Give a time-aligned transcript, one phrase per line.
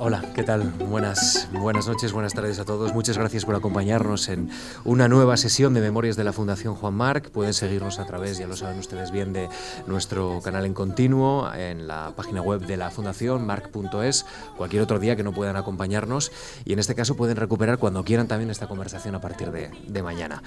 [0.00, 0.62] Hola, ¿qué tal?
[0.88, 2.94] Buenas, buenas noches, buenas tardes a todos.
[2.94, 4.48] Muchas gracias por acompañarnos en
[4.84, 7.30] una nueva sesión de Memorias de la Fundación Juan Marc.
[7.30, 9.48] Pueden seguirnos a través, ya lo saben ustedes bien, de
[9.88, 14.24] nuestro canal en continuo, en la página web de la Fundación, marc.es,
[14.56, 16.30] cualquier otro día que no puedan acompañarnos.
[16.64, 20.02] Y en este caso pueden recuperar cuando quieran también esta conversación a partir de, de
[20.04, 20.44] mañana.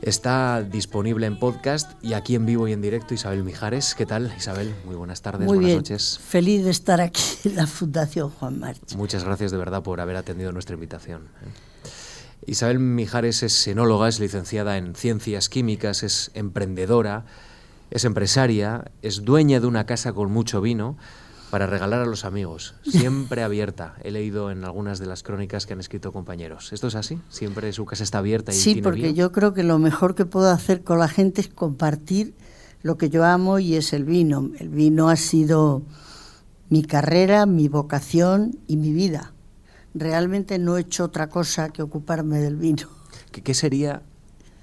[0.00, 3.94] Está disponible en podcast y aquí en vivo y en directo Isabel Mijares.
[3.94, 4.74] ¿Qué tal, Isabel?
[4.84, 5.78] Muy buenas tardes, Muy buenas bien.
[5.78, 6.18] noches.
[6.18, 8.91] Feliz de estar aquí en la Fundación Juan March.
[8.96, 11.22] Muchas gracias de verdad por haber atendido nuestra invitación.
[12.46, 17.24] Isabel Mijares es enóloga, es licenciada en ciencias químicas, es emprendedora,
[17.90, 20.96] es empresaria, es dueña de una casa con mucho vino
[21.50, 23.94] para regalar a los amigos, siempre abierta.
[24.02, 26.72] He leído en algunas de las crónicas que han escrito compañeros.
[26.72, 27.20] ¿Esto es así?
[27.28, 29.14] ¿Siempre su casa está abierta y Sí, tiene porque vino?
[29.14, 32.34] yo creo que lo mejor que puedo hacer con la gente es compartir
[32.82, 34.50] lo que yo amo y es el vino.
[34.58, 35.82] El vino ha sido
[36.72, 39.34] mi carrera, mi vocación y mi vida.
[39.92, 42.88] Realmente no he hecho otra cosa que ocuparme del vino.
[43.30, 44.00] ¿Qué, qué sería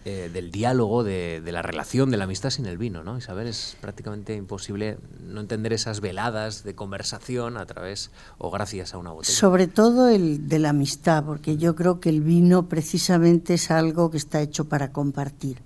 [0.06, 3.16] eh, del diálogo, de, de la relación, de la amistad sin el vino, ¿no?
[3.20, 8.98] Isabel, es prácticamente imposible no entender esas veladas de conversación a través o gracias a
[8.98, 9.32] una botella.
[9.32, 14.10] Sobre todo el de la amistad, porque yo creo que el vino precisamente es algo
[14.10, 15.62] que está hecho para compartir.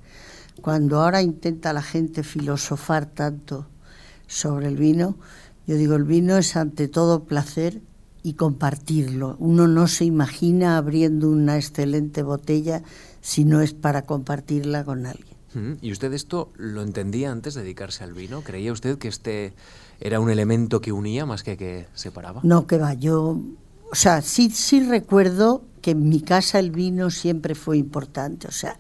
[0.62, 3.66] Cuando ahora intenta la gente filosofar tanto
[4.28, 5.16] sobre el vino,
[5.68, 7.82] yo digo, el vino es ante todo placer
[8.24, 9.36] y compartirlo.
[9.40, 12.84] Uno no se imagina abriendo una excelente botella
[13.22, 15.38] si no es para compartirla con alguien.
[15.56, 15.78] Ujú.
[15.82, 18.42] ¿Y usted esto lo entendía antes de dedicarse al vino?
[18.42, 19.54] ¿Creía usted que este
[20.00, 22.42] era un elemento que unía más que que separaba?
[22.44, 23.40] No, que va, yo,
[23.92, 28.48] o sea, sí, sí recuerdo que en mi casa el vino siempre fue importante.
[28.48, 28.78] O sea,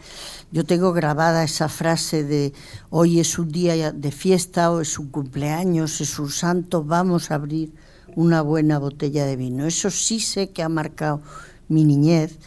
[0.51, 2.53] yo tengo grabada esa frase de
[2.89, 7.35] hoy es un día de fiesta o es un cumpleaños, es un santo, vamos a
[7.35, 7.73] abrir
[8.15, 9.67] una buena botella de vino.
[9.67, 11.21] Eso sí sé que ha marcado
[11.67, 12.39] mi niñez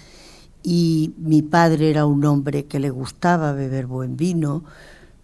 [0.63, 4.65] y mi padre era un hombre que le gustaba beber buen vino,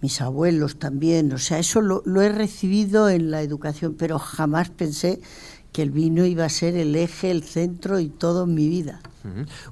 [0.02, 5.20] mis abuelos también, o sea, eso lo, he recibido en la educación, pero jamás pensé
[5.72, 9.00] que el vino iba a ser el eje, el centro y todo en mi vida.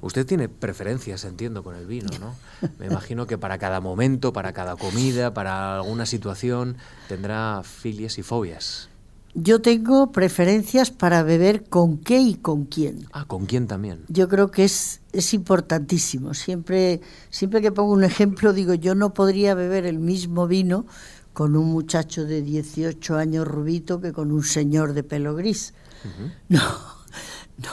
[0.01, 2.35] Usted tiene preferencias, entiendo, con el vino, ¿no?
[2.79, 8.23] Me imagino que para cada momento, para cada comida, para alguna situación, tendrá filias y
[8.23, 8.89] fobias.
[9.33, 13.07] Yo tengo preferencias para beber con qué y con quién.
[13.13, 14.03] Ah, ¿con quién también?
[14.09, 16.33] Yo creo que es, es importantísimo.
[16.33, 20.85] Siempre, siempre que pongo un ejemplo, digo, yo no podría beber el mismo vino
[21.33, 25.73] con un muchacho de 18 años rubito que con un señor de pelo gris.
[26.49, 26.59] No,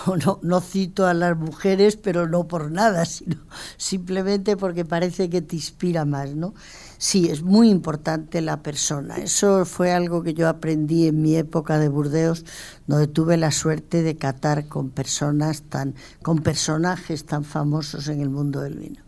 [0.07, 3.37] no, no, no cito a las mujeres, pero no por nada, sino
[3.77, 6.55] simplemente porque parece que te inspira más, ¿no?
[6.99, 9.17] Sí, es muy importante la persona.
[9.17, 12.45] Eso fue algo que yo aprendí en mi época de Burdeos,
[12.87, 18.31] donde tuve la suerte de catar con personas tan, con personajes tan famosos en el
[18.31, 19.01] mundo del vino.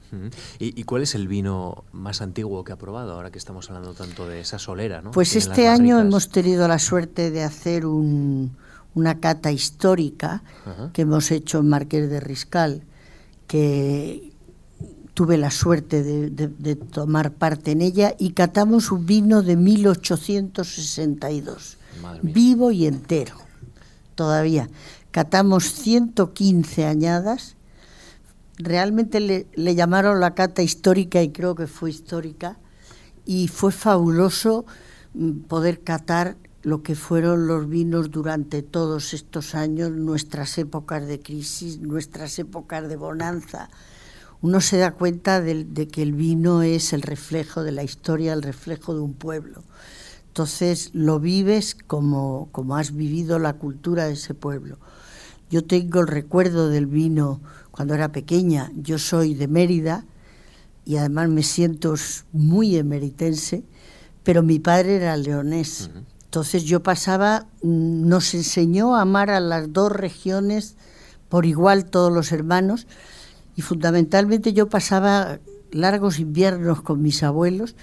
[0.58, 3.94] ¿Y, y cuál es el vino más antiguo que ha probado, ahora que estamos hablando
[3.94, 5.12] tanto de esa solera, ¿no?
[5.12, 8.56] Pues este año hemos tenido la suerte de hacer un,
[8.94, 10.90] una cata histórica Ajá.
[10.92, 12.82] que hemos hecho en Marqués de Riscal,
[13.46, 14.32] que
[15.14, 19.56] tuve la suerte de, de- de tomar parte en ella y catamos un vino de
[19.56, 22.32] 1862, Madre mía.
[22.34, 23.34] vivo y entero,
[24.14, 24.68] todavía.
[25.10, 27.56] Catamos 115 añadas,
[28.58, 32.58] realmente le, le llamaron la cata histórica y creo que fue histórica,
[33.26, 34.64] y fue fabuloso
[35.14, 41.20] mm, poder catar lo que fueron los vinos durante todos estos años, nuestras épocas de
[41.20, 43.70] crisis, nuestras épocas de bonanza.
[44.42, 48.32] Uno se da cuenta de, de que el vino es el reflejo de la historia,
[48.32, 49.62] el reflejo de un pueblo.
[50.28, 54.78] Entonces lo vives como, como has vivido la cultura de ese pueblo.
[55.50, 57.40] Yo tengo el recuerdo del vino
[57.72, 58.70] cuando era pequeña.
[58.76, 60.04] Yo soy de Mérida
[60.84, 61.94] y además me siento
[62.32, 63.64] muy emeritense,
[64.22, 65.90] pero mi padre era leonés.
[66.30, 70.76] Entonces yo pasaba, nos enseñó a amar a las dos regiones
[71.28, 72.86] por igual todos los hermanos
[73.56, 75.40] y fundamentalmente yo pasaba
[75.72, 77.74] largos inviernos con mis abuelos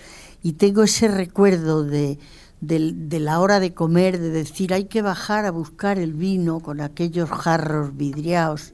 [0.44, 2.20] y tengo ese recuerdo de,
[2.62, 6.80] de la hora de comer, de decir hay que bajar a buscar el vino con
[6.80, 8.72] aquellos jarros vidriados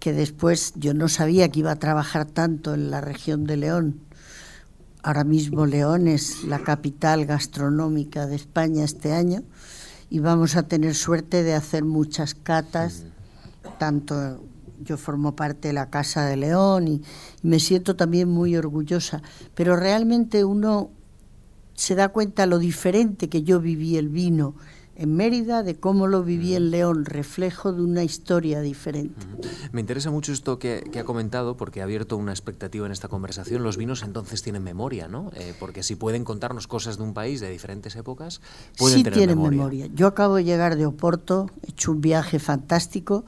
[0.00, 4.05] que después yo no sabía que iba a trabajar tanto en la región de León.
[5.06, 9.44] Ahora mismo León es la capital gastronómica de España este año
[10.10, 13.04] y vamos a tener suerte de hacer muchas catas,
[13.78, 14.42] tanto
[14.82, 16.94] yo formo parte de la Casa de León y,
[17.40, 19.22] y me siento también muy orgullosa,
[19.54, 20.90] pero realmente uno
[21.74, 24.56] se da cuenta lo diferente que yo viví el vino
[24.98, 29.14] en Mérida, de cómo lo viví en León, reflejo de una historia diferente.
[29.72, 33.62] Me interesa mucho esto que, ha comentado porque ha abierto una expectativa en esta conversación.
[33.62, 35.30] Los vinos entonces tienen memoria, ¿no?
[35.34, 38.40] Eh, porque si pueden contarnos cosas de un país de diferentes épocas,
[38.78, 39.86] pueden sí tener tienen memoria.
[39.94, 43.24] Yo acabo de llegar de Oporto, he hecho un viaje fantástico.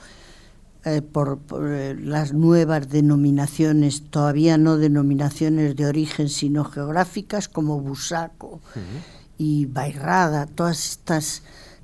[0.85, 8.61] Eh, por, eh, las nuevas denominaciones, todavía no denominaciones de origen, sino geográficas, como Busaco
[9.38, 11.43] y Bairrada, todas estas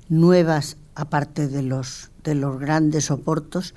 [0.09, 3.73] nuevas, aparte de los, de los grandes oportos,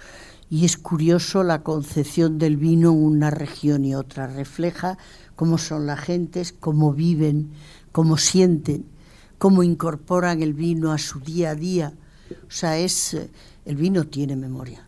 [0.50, 4.98] y es curioso la concepción del vino en una región y otra, refleja
[5.36, 7.52] cómo son las gentes, cómo viven,
[7.92, 8.86] cómo sienten,
[9.38, 11.92] cómo incorporan el vino a su día a día.
[12.31, 13.16] O sea, es
[13.64, 14.86] el vino tiene memoria.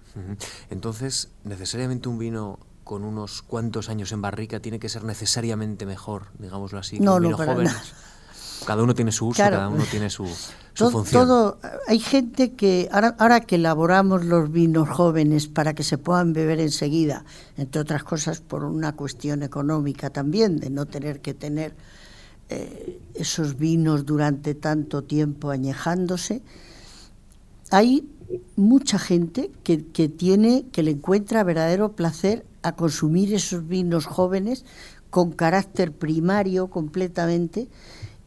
[0.70, 6.28] Entonces, necesariamente un vino con unos cuantos años en barrica tiene que ser necesariamente mejor,
[6.38, 7.69] digámoslo así, que un vino joven.
[8.66, 10.26] Cada uno tiene su uso, cada uno tiene su,
[10.74, 11.26] función.
[11.26, 11.58] Todo,
[11.88, 16.60] hay gente que, ahora, ahora, que elaboramos los vinos jóvenes para que se puedan beber
[16.60, 17.24] enseguida,
[17.56, 21.74] entre otras cosas por una cuestión económica también, de no tener que tener
[22.48, 26.42] eh, esos vinos durante tanto tiempo añejándose,
[27.70, 28.08] hay
[28.56, 34.64] mucha gente que, que tiene, que le encuentra verdadero placer a consumir esos vinos jóvenes
[35.10, 37.68] con carácter primario completamente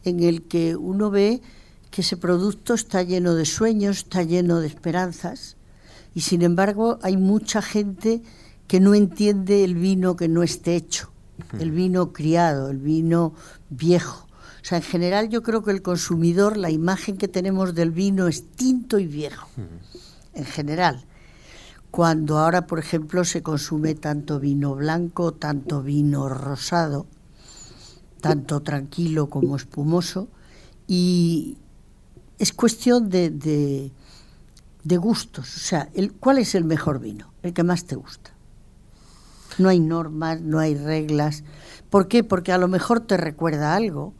[0.04, 1.42] en el que uno ve
[1.90, 5.56] que ese producto está lleno de sueños, está lleno de esperanzas,
[6.14, 8.22] y sin embargo hay mucha gente
[8.66, 11.10] que no entiende el vino que no esté hecho,
[11.58, 13.34] el vino criado, el vino
[13.70, 14.26] viejo.
[14.62, 18.28] O sea, en general yo creo que el consumidor, la imagen que tenemos del vino
[18.28, 19.48] es tinto y viejo,
[20.32, 21.04] en general.
[21.90, 27.06] Cuando ahora, por ejemplo, se consume tanto vino blanco, tanto vino rosado,
[28.24, 30.28] tanto tranquilo como espumoso,
[30.86, 31.58] y
[32.38, 35.56] es cuestión de, de, gustos.
[35.56, 37.34] O sea, el, ¿cuál es el mejor vino?
[37.42, 38.30] El que más te gusta.
[39.58, 41.44] No hay normas, no hay reglas.
[41.90, 42.24] ¿Por qué?
[42.24, 44.14] Porque a lo mejor te recuerda algo,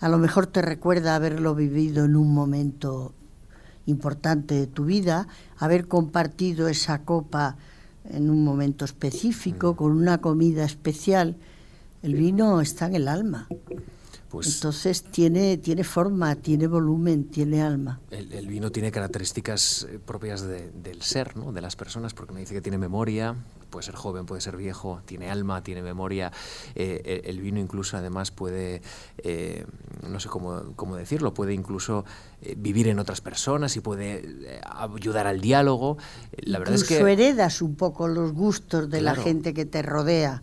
[0.00, 3.12] a lo mejor te recuerda haberlo vivido en un momento
[3.84, 5.28] importante de tu vida,
[5.58, 7.56] haber compartido esa copa
[8.04, 9.76] en un momento específico, mm.
[9.76, 11.36] con una comida especial
[12.02, 13.48] el vino está en el alma.
[14.32, 18.00] Pues Entonces tiene, tiene forma, tiene volumen, tiene alma.
[18.10, 21.52] El, vino tiene características eh, propias del ser, ¿no?
[21.52, 23.36] de las personas, porque me dice que tiene memoria,
[23.68, 26.32] puede ser joven, puede ser viejo, tiene alma, tiene memoria.
[26.74, 28.80] Eh, eh, el vino incluso además puede,
[30.08, 32.06] no sé cómo, cómo, decirlo, puede incluso
[32.56, 35.98] vivir en otras personas y puede ayudar al diálogo.
[36.38, 37.00] La verdad es que...
[37.00, 40.42] heredas un poco los gustos de la gente que te rodea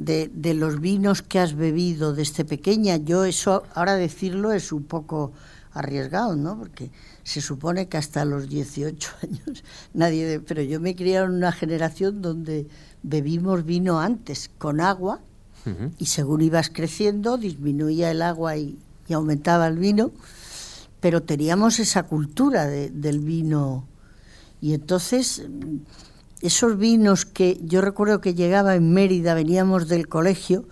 [0.00, 2.96] de, de, los vinos que has bebido desde pequeña.
[2.96, 5.32] Yo eso, ahora decirlo es un poco
[5.72, 6.58] arriesgado, ¿no?
[6.58, 6.90] Porque
[7.22, 10.40] se supone que hasta los 18 años nadie...
[10.40, 12.66] pero yo me crié en una generación donde
[13.02, 15.20] bebimos vino antes, con agua,
[15.98, 18.78] y según ibas creciendo disminuía el agua y,
[19.12, 20.12] aumentaba el vino,
[21.00, 23.84] pero teníamos esa cultura del vino.
[24.62, 25.42] Y entonces
[26.40, 30.66] esos vinos que yo recuerdo que llegaba en Mérida, veníamos del colegio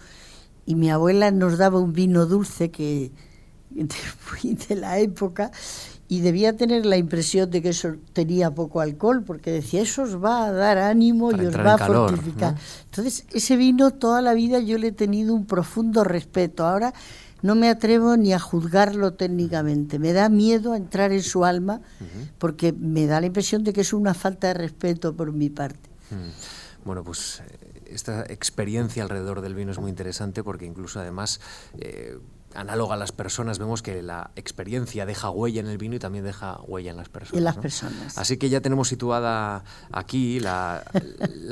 [0.67, 3.13] y mi abuela nos daba un vino dulce que
[3.71, 5.51] de, la época
[6.09, 10.23] y debía tener la impresión de que eso tenía poco alcohol porque decía eso os
[10.23, 12.57] va a dar ánimo y os va a fortificar.
[12.85, 16.67] Entonces ese vino toda la vida yo le he tenido un profundo respeto.
[16.67, 16.95] Ahora
[17.43, 19.99] no me atrevo ni a juzgarlo técnicamente.
[19.99, 21.81] Me da miedo entrar en su alma
[22.39, 25.89] porque me da la impresión de que es una falta de respeto por mi parte.
[26.85, 31.41] Bueno, pues eh, esta experiencia alrededor del vino es muy interesante porque incluso además
[31.79, 32.19] eh,
[32.55, 36.25] análoga a las personas, vemos que la experiencia deja huella en el vino y también
[36.25, 37.39] deja huella en las personas.
[37.39, 38.19] En las personas.
[38.19, 40.85] Así que ya tenemos situada aquí la,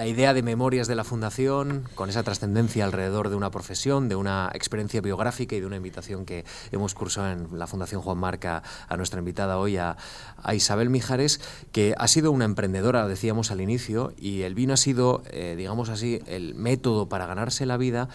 [0.07, 4.51] idea de memorias de la Fundación, con esa trascendencia alrededor de una profesión, de una
[4.55, 8.97] experiencia biográfica y de una invitación que hemos cursado en la Fundación Juan Marca a
[8.97, 9.97] nuestra invitada hoy, a,
[10.53, 11.41] Isabel Mijares,
[11.73, 15.89] que ha sido una emprendedora, decíamos al inicio, y el vino ha sido, eh, digamos
[15.89, 18.09] así, el método para ganarse la vida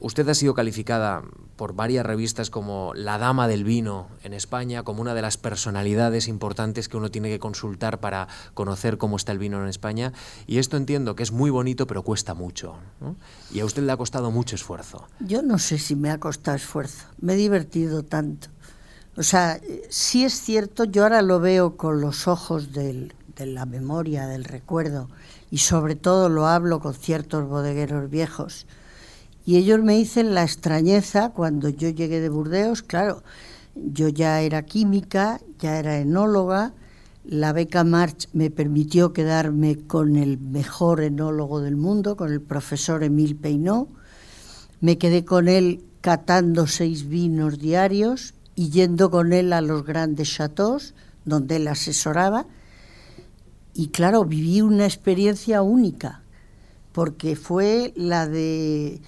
[0.00, 1.22] Usted ha sido calificada
[1.56, 6.28] por varias revistas como la dama del vino en España, como una de las personalidades
[6.28, 10.12] importantes que uno tiene que consultar para conocer cómo está el vino en España.
[10.46, 12.76] Y esto entiendo que es muy bonito, pero cuesta mucho.
[13.52, 15.06] Y a usted le ha costado mucho esfuerzo.
[15.18, 17.06] Yo no sé si me ha costado esfuerzo.
[17.20, 18.48] Me he divertido tanto.
[19.16, 24.28] O sea, sí es cierto, yo ahora lo veo con los ojos de la memoria,
[24.28, 25.08] del recuerdo,
[25.50, 28.66] y sobre todo lo hablo con ciertos bodegueros viejos
[29.48, 33.22] y ellos me dicen la extrañeza cuando yo llegué de Burdeos, claro,
[33.74, 36.74] yo ya era química, ya era enóloga,
[37.24, 43.02] la beca March me permitió quedarme con el mejor enólogo del mundo, con el profesor
[43.02, 43.88] Emile Peinot.
[44.82, 50.30] Me quedé con él catando seis vinos diarios y yendo con él a los grandes
[50.30, 50.92] chateaux
[51.24, 52.44] donde él asesoraba.
[53.72, 56.20] Y claro, viví una experiencia única,
[56.92, 59.00] porque fue la de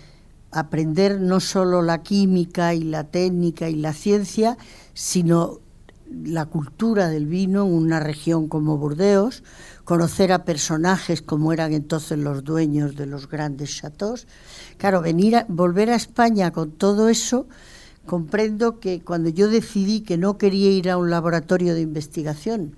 [0.50, 4.56] aprender no solo la química y la técnica y la ciencia,
[4.94, 5.60] sino
[6.10, 9.44] la cultura del vino en una región como Burdeos,
[9.84, 14.26] conocer a personajes como eran entonces los dueños de los grandes chateaux.
[14.76, 17.46] Claro, venir a, volver a España con todo eso,
[18.06, 22.74] comprendo que cuando yo decidí que no quería ir a un laboratorio de investigación,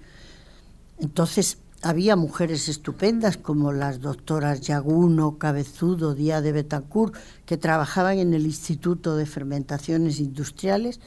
[0.98, 8.34] entonces había mujeres estupendas como las doctoras Yaguno, Cabezudo, Díaz de Betancourt, que trabajaban en
[8.34, 11.00] el Instituto de Fermentaciones Industriales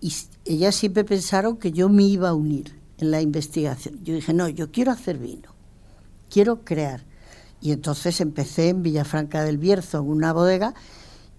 [0.00, 0.12] y
[0.46, 4.02] ellas siempre pensaron que yo me iba a unir en la investigación.
[4.02, 5.54] Yo dije, no, yo quiero hacer vino,
[6.30, 7.04] quiero crear.
[7.60, 10.74] Y entonces empecé en Villafranca del Bierzo, en una bodega,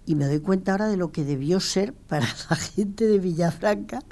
[0.06, 4.04] y me doy cuenta ahora de lo que debió ser para la gente de Villafranca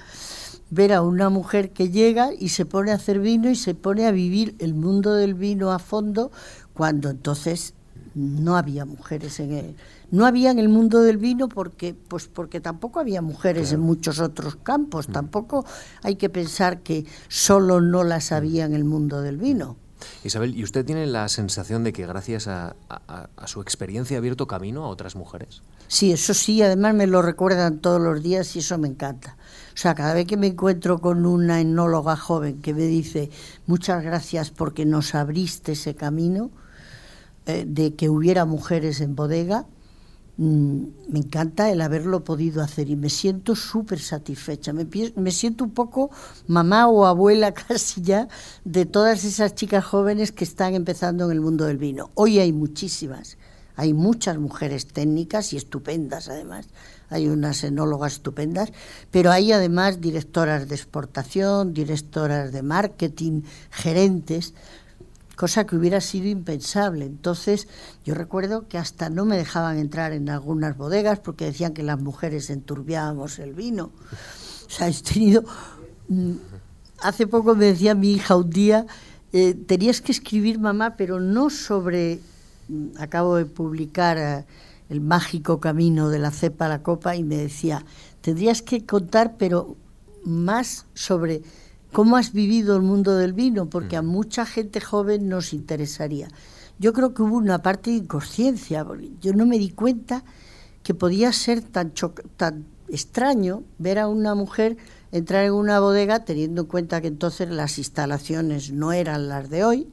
[0.69, 4.05] ver a una mujer que llega y se pone a hacer vino y se pone
[4.05, 6.31] a vivir el mundo del vino a fondo,
[6.73, 7.73] cuando entonces
[8.15, 9.75] no había mujeres en él
[10.11, 14.19] no había en el mundo del vino porque pues porque tampoco había mujeres en muchos
[14.19, 15.11] otros campos mm.
[15.11, 15.65] tampoco
[16.01, 19.77] hay que pensar que solo no las había en el mundo del vino
[20.23, 22.75] Isabel, ¿y usted tiene la sensación de que gracias a,
[23.45, 25.61] su experiencia ha abierto camino a otras mujeres?
[25.89, 29.35] Sí, eso sí, además me lo recuerdan todos los días y eso me encanta.
[29.79, 33.29] O sea, cada vez que me encuentro con una enóloga joven que me dice
[33.65, 36.51] muchas gracias porque nos abriste ese camino
[37.45, 39.67] eh, de que hubiera mujeres en bodega,
[40.41, 44.71] Mm, me encanta el haberlo podido hacer y me siento súper satisfecha.
[44.71, 46.11] Me, me, siento un poco
[46.47, 48.29] mamá o abuela casi ya
[48.63, 52.11] de todas esas chicas jóvenes que están empezando en el mundo del vino.
[52.13, 53.37] Hoy hay muchísimas,
[53.79, 56.67] hay muchas mujeres técnicas y estupendas además.
[57.09, 58.73] Hay unas enólogas estupendas,
[59.09, 64.53] pero hay además directoras de exportación, directoras de marketing, gerentes
[65.37, 67.05] cosa que hubiera sido impensable.
[67.05, 67.69] Entonces,
[68.03, 72.01] yo recuerdo que hasta no me dejaban entrar en algunas bodegas porque decían que las
[72.01, 73.91] mujeres enturbiábamos el vino.
[74.67, 75.45] O sea, he tenido...
[76.09, 76.33] Mm,
[76.99, 78.85] hace poco me decía mi hija un día,
[79.31, 82.19] eh, tenías que escribir, mamá, pero no sobre...
[82.97, 84.45] Acabo de publicar eh,
[84.89, 87.85] El mágico camino de la cepa a la copa y me decía,
[88.21, 89.75] tendrías que contar, pero
[90.25, 91.43] más sobre
[91.91, 93.67] ¿Cómo has vivido el mundo del vino?
[93.67, 96.27] Porque a mucha gente joven nos interesaría.
[96.77, 100.23] Yo creo que hubo una parte de inconsciencia, porque yo no me di cuenta
[100.83, 101.91] que podía ser tan,
[102.37, 104.77] tan extraño ver a una mujer
[105.11, 109.63] entrar en una bodega teniendo en cuenta que entonces las instalaciones no eran las de
[109.63, 109.87] hoy,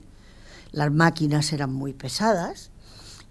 [0.76, 2.70] las máquinas eran muy pesadas,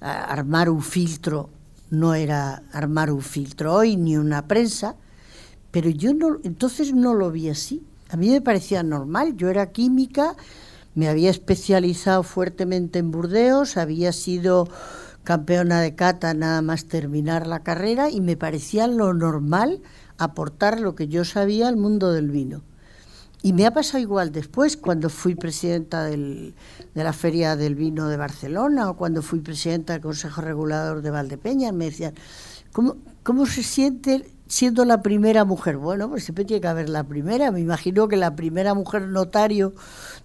[0.02, 1.52] armar un filtro
[1.92, 4.96] no era armar un filtro hoy ni una prensa,
[5.70, 7.84] pero yo no, entonces no lo vi así.
[8.10, 10.36] A mí me parecía normal, yo era química,
[10.96, 14.68] me había especializado fuertemente en Burdeos, había sido
[15.24, 19.82] campeona de cata nada más terminar la carrera y me parecía lo normal
[20.18, 22.64] aportar lo que yo sabía al mundo del vino.
[23.46, 26.56] Y me ha pasado igual después, cuando fui presidenta de
[26.96, 31.72] la Feria del Vino de Barcelona o cuando fui presidenta del Consejo Regulador de Valdepeña,
[31.72, 32.16] me decían,
[32.72, 35.78] ¿cómo, cómo se siente siendo la primera mujer.
[35.78, 37.52] Bueno, pues siempre tiene que haber la primera.
[37.52, 39.76] Me imagino que la primera mujer notario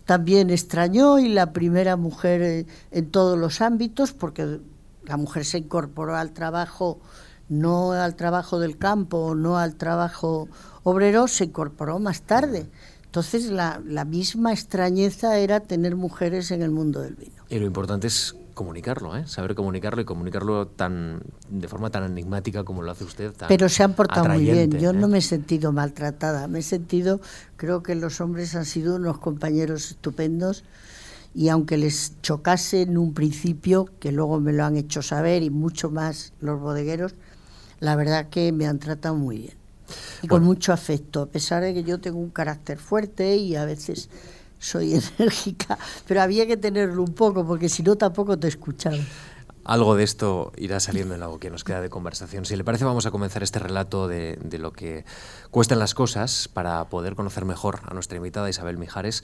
[0.06, 4.60] también extrañó y la primera mujer eh, en todos los ámbitos, porque
[5.04, 6.98] la mujer se incorporó al trabajo,
[7.50, 10.48] no al trabajo del campo, no al trabajo
[10.84, 12.70] obrero, se incorporó más tarde.
[13.10, 17.42] Entonces la, la misma extrañeza era tener mujeres en el mundo del vino.
[17.48, 19.26] Y lo importante es comunicarlo, ¿eh?
[19.26, 23.32] saber comunicarlo y comunicarlo tan de forma tan enigmática como lo hace usted.
[23.48, 24.70] Pero se han portado muy bien.
[24.78, 25.10] Yo no ¿eh?
[25.10, 26.46] me he sentido maltratada.
[26.46, 27.20] Me he sentido,
[27.56, 30.62] creo que los hombres han sido unos compañeros estupendos
[31.34, 35.50] y aunque les chocase en un principio, que luego me lo han hecho saber y
[35.50, 37.16] mucho más los bodegueros,
[37.80, 39.59] la verdad que me han tratado muy bien
[40.22, 43.64] y con mucho afecto, a pesar de que yo tengo un carácter fuerte y a
[43.64, 44.08] veces
[44.58, 49.00] soy enérgica, pero había que tenerlo un poco porque si no tampoco te escuchaban.
[49.64, 52.44] Algo de esto irá saliendo en lo que nos queda de conversación.
[52.44, 55.04] Si le parece, vamos a comenzar este relato de, lo que
[55.50, 59.22] cuestan las cosas para poder conocer mejor a nuestra invitada Isabel Mijares.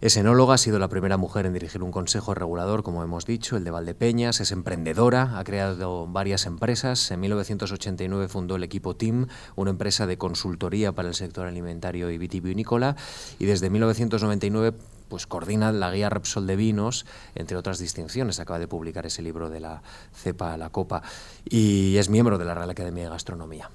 [0.00, 3.56] Es enóloga, ha sido la primera mujer en dirigir un consejo regulador, como hemos dicho,
[3.56, 7.10] el de Valdepeñas, es emprendedora, ha creado varias empresas.
[7.10, 9.26] En 1989 fundó el equipo TIM,
[9.56, 12.96] una empresa de consultoría para el sector alimentario y vitivinícola,
[13.38, 14.76] y desde 1999
[15.08, 18.40] pues coordina la guía Repsol de vinos, entre otras distinciones.
[18.40, 19.82] Acaba de publicar ese libro de la
[20.14, 21.02] cepa a la copa
[21.44, 23.70] y es miembro de la Real Academia de Gastronomía.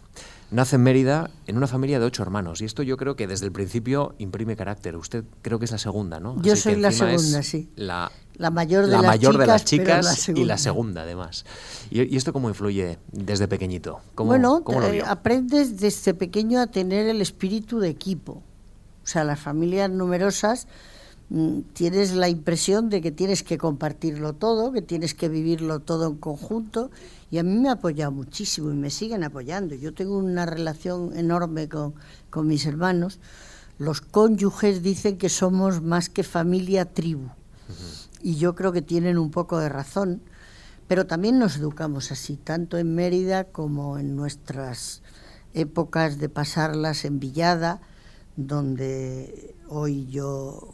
[0.54, 3.48] Nace en Mérida en una familia de ocho hermanos y esto yo creo que desde
[3.48, 4.96] el principio imprime carácter.
[4.96, 6.40] Usted creo que es la segunda, ¿no?
[6.44, 7.72] Yo soy la segunda, sí.
[7.76, 8.12] La,
[8.52, 11.44] mayor de, la las, mayor chicas, de las chicas y la segunda además.
[11.90, 14.02] ¿Y, esto cómo influye desde pequeñito?
[14.14, 14.64] ¿Cómo, bueno,
[15.08, 18.44] aprendes desde pequeño a tener el espíritu de equipo.
[19.04, 20.68] O sea, las familias numerosas
[21.74, 26.18] tienes la impresión de que tienes que compartirlo todo, que tienes que vivirlo todo en
[26.18, 26.92] conjunto
[27.32, 29.74] y a mí me ha apoyado muchísimo y me siguen apoyando.
[29.76, 31.96] Yo tengo una relación enorme con,
[32.30, 33.20] con mis hermanos.
[33.80, 37.30] Los cónyuges dicen que somos más que familia tribu
[38.22, 40.22] y yo creo que tienen un poco de razón,
[40.88, 45.02] pero también nos educamos así, tanto en Mérida como en nuestras
[45.54, 47.82] épocas de pasarlas en Villada,
[48.36, 50.74] donde hoy yo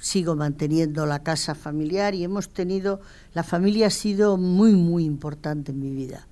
[0.00, 3.00] sigo manteniendo la casa familiar y hemos tenido,
[3.34, 6.26] la familia ha sido muy, muy importante en mi vida.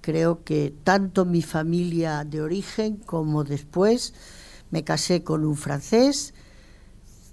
[0.00, 4.14] Creo que tanto mi familia de origen como después
[4.70, 6.34] me casé con un francés,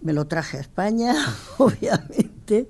[0.02, 1.16] me lo traje a España,
[1.58, 2.70] obviamente,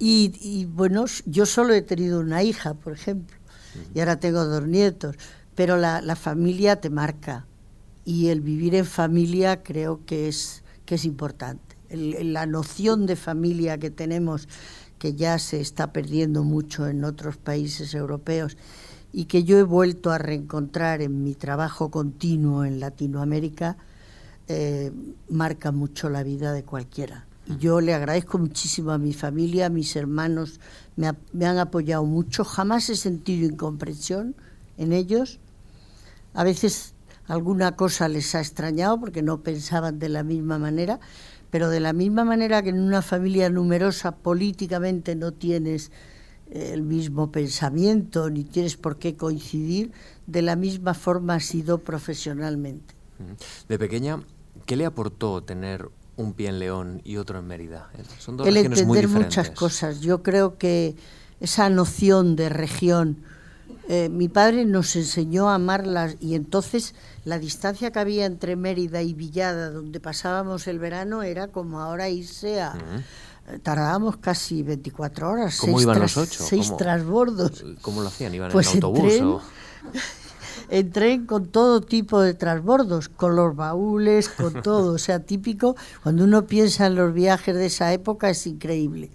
[0.00, 3.36] y, bueno, yo solo he tenido una hija, por ejemplo,
[3.94, 5.16] y ahora tengo dos nietos,
[5.56, 7.46] pero la, la familia te marca
[8.04, 13.78] y el vivir en familia creo que es, que es importante la noción de familia
[13.78, 14.48] que tenemos,
[14.98, 18.56] que ya se está perdiendo mucho en otros países europeos
[19.12, 23.76] y que yo he vuelto a reencontrar en mi trabajo continuo en Latinoamérica,
[24.48, 24.92] eh,
[25.28, 27.26] marca mucho la vida de cualquiera.
[27.46, 30.60] Y yo le agradezco muchísimo a mi familia, a mis hermanos,
[30.96, 34.34] me, me han apoyado mucho, jamás he sentido incomprensión
[34.76, 35.38] en ellos.
[36.34, 36.94] A veces
[37.26, 41.00] alguna cosa les ha extrañado porque no pensaban de la misma manera,
[41.50, 45.90] pero de la misma manera que en una familia numerosa políticamente no tienes
[46.50, 49.92] eh, el mismo pensamiento ni tienes por qué coincidir,
[50.26, 52.94] de la misma forma ha sido profesionalmente.
[53.68, 54.22] De pequeña,
[54.64, 57.90] ¿qué le aportó tener un pie en León y otro en Mérida?
[58.18, 60.00] Son dos el entender muchas cosas.
[60.00, 60.96] Yo creo que
[61.40, 63.18] esa noción de región,
[63.90, 69.00] eh, mi padre nos enseñó a amarlas y entonces la distancia que había entre Mérida
[69.00, 72.76] y Villada, donde pasábamos el verano, era como ahora irse a...
[73.48, 75.58] Eh, tardábamos casi 24 horas.
[75.58, 76.44] ¿Cómo iban los ocho?
[76.44, 77.64] Seis transbordos.
[77.80, 78.34] ¿Cómo lo hacían?
[78.34, 79.42] ¿Iban pues en autobús?
[80.70, 84.92] En tren, con todo tipo de transbordos, con los baúles, con todo.
[84.92, 89.10] O sea, típico, cuando uno piensa en los viajes de esa época es increíble.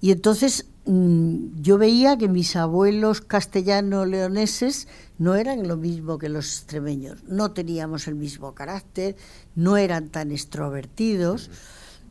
[0.00, 7.22] Y entonces yo veía que mis abuelos castellano-leoneses no eran lo mismo que los extremeños,
[7.24, 9.14] no teníamos el mismo carácter,
[9.54, 11.50] no eran tan extrovertidos,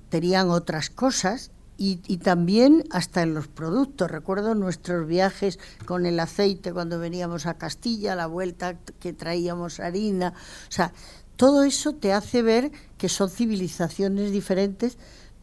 [0.10, 4.10] tenían otras cosas y, también hasta en los productos.
[4.10, 10.34] Recuerdo nuestros viajes con el aceite cuando veníamos a Castilla, la vuelta que traíamos harina,
[10.70, 10.94] o sea,
[11.36, 14.98] todo eso te hace ver que son civilizaciones diferentes,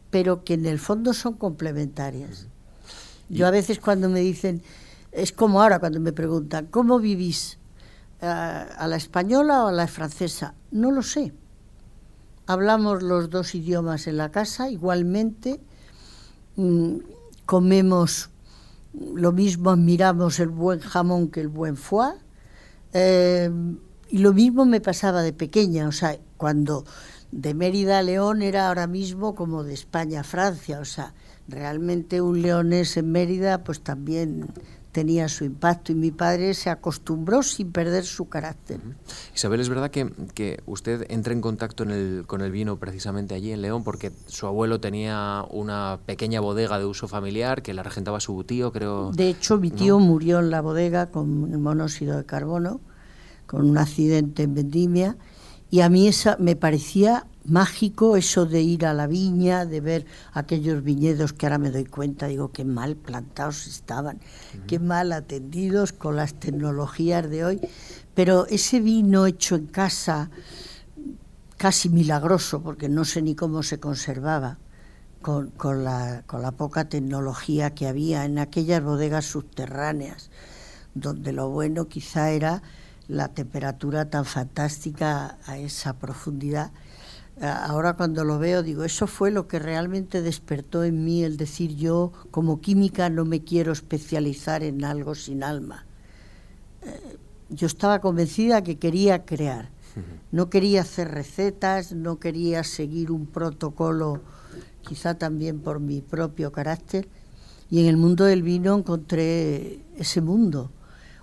[0.09, 2.47] pero que en el fondo son complementarias.
[3.29, 4.61] Yo a veces cuando me dicen,
[5.11, 7.57] es como ahora cuando me preguntan, ¿cómo vivís?
[8.21, 10.55] Eh, ¿A la española o a la francesa?
[10.71, 11.33] No lo sé.
[12.47, 15.59] Hablamos los dos idiomas en la casa, igualmente.
[16.55, 16.97] Mm,
[17.45, 18.31] comemos
[18.93, 22.13] lo mismo, admiramos el buen jamón que el buen foie.
[22.93, 23.51] Eh,
[24.09, 26.85] y lo mismo me pasaba de pequeña, o sea, cuando
[27.31, 31.13] de Mérida a León era ahora mismo como de España a Francia, o sea,
[31.49, 34.47] realmente un leonés en Mérida pues también
[34.91, 38.79] tenía su impacto y mi padre se acostumbró sin perder su carácter.
[39.35, 43.35] Isabel, ¿es verdad que, que, usted entra en contacto en el, con el vino precisamente
[43.35, 47.83] allí en León porque su abuelo tenía una pequeña bodega de uso familiar que la
[47.83, 49.11] regentaba su tío, creo?
[49.11, 52.81] De hecho, mi tío murió en la bodega con monóxido de carbono,
[53.45, 55.17] con un accidente en vendimia,
[55.71, 60.05] y a mí esa me parecía mágico eso de ir a la viña, de ver
[60.33, 64.19] aquellos viñedos que ahora me doy cuenta, digo, qué mal plantados estaban,
[64.67, 67.61] qué mal atendidos con las tecnologías de hoy.
[68.13, 70.29] Pero ese vino hecho en casa,
[71.57, 74.57] casi milagroso, porque no sé ni cómo se conservaba,
[75.21, 80.29] con, con, la, con la poca tecnología que había en aquellas bodegas subterráneas,
[80.93, 82.61] donde lo bueno quizá era
[83.07, 86.71] la temperatura tan fantástica a esa profundidad.
[87.41, 91.75] Ahora cuando lo veo digo, eso fue lo que realmente despertó en mí el decir
[91.75, 95.85] yo como química no me quiero especializar en algo sin alma.
[96.81, 97.17] Eh,
[97.49, 99.69] yo estaba convencida que quería crear,
[100.31, 104.21] no quería hacer recetas, no quería seguir un protocolo
[104.81, 107.07] quizá también por mi propio carácter,
[107.71, 110.71] y en el mundo del vino encontré ese mundo.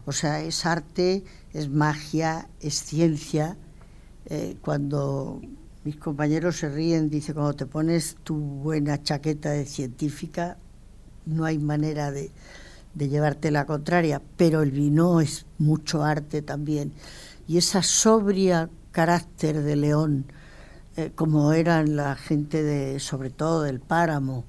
[0.07, 3.57] O sea, es arte, es magia, es ciencia.
[4.27, 5.41] Eh, cuando
[5.87, 10.57] mis compañeros se ríen, dice, cuando te pones tu buena chaqueta de científica,
[11.27, 12.33] no hay manera de,
[12.99, 16.93] llevarte la contraria, pero el vino es mucho arte también.
[17.47, 20.25] Y esa sobria carácter de León,
[20.97, 24.45] eh, como eran la gente de, sobre todo del páramo,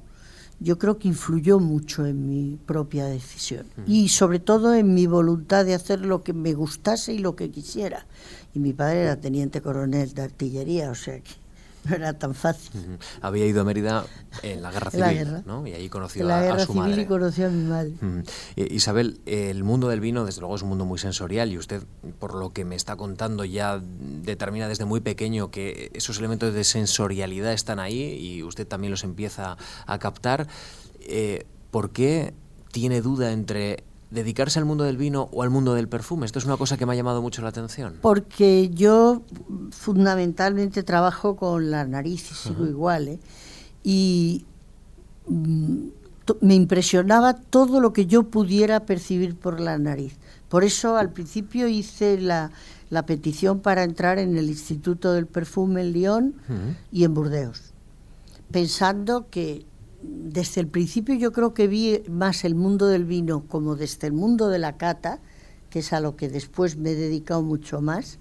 [0.59, 5.65] yo creo que influyó mucho en mi propia decisión y sobre todo en mi voluntad
[5.65, 8.07] de hacer lo que me gustase y lo que quisiera.
[8.53, 11.31] Y mi padre era teniente coronel de artillería, o sea que
[11.89, 12.97] no era tan fácil.
[13.21, 14.05] Había ido a Mérida
[14.43, 15.65] en la guerra civil, ¿no?
[15.67, 17.01] Y ahí conoció la a, guerra su civil madre.
[17.01, 17.93] y conoció a mi madre.
[18.55, 21.83] Isabel, el mundo del vino, desde luego, es un mundo muy sensorial y usted,
[22.19, 26.63] por lo que me está contando, ya determina desde muy pequeño que esos elementos de
[26.63, 30.47] sensorialidad están ahí y usted también los empieza a captar.
[31.01, 32.33] Eh, ¿Por qué
[32.71, 36.25] tiene duda entre dedicarse al mundo del vino o al mundo del perfume?
[36.25, 37.95] Esto es una cosa que me ha llamado mucho la atención.
[38.01, 39.21] Porque yo
[39.71, 42.69] fundamentalmente trabajo con la nariz y sigo uh -huh.
[42.69, 43.19] igual, ¿eh?
[43.83, 44.45] y
[45.27, 45.87] mm,
[46.41, 50.17] me impresionaba todo lo que yo pudiera percibir por la nariz.
[50.49, 52.51] Por eso al principio hice la,
[52.89, 56.75] la petición para entrar en el Instituto del Perfume en Lyon uh -huh.
[56.91, 57.73] y en Burdeos,
[58.51, 59.65] pensando que
[60.01, 64.13] desde el principio yo creo que vi más el mundo del vino como desde el
[64.13, 65.19] mundo de la cata,
[65.69, 68.19] que es a lo que después me he dedicado mucho más,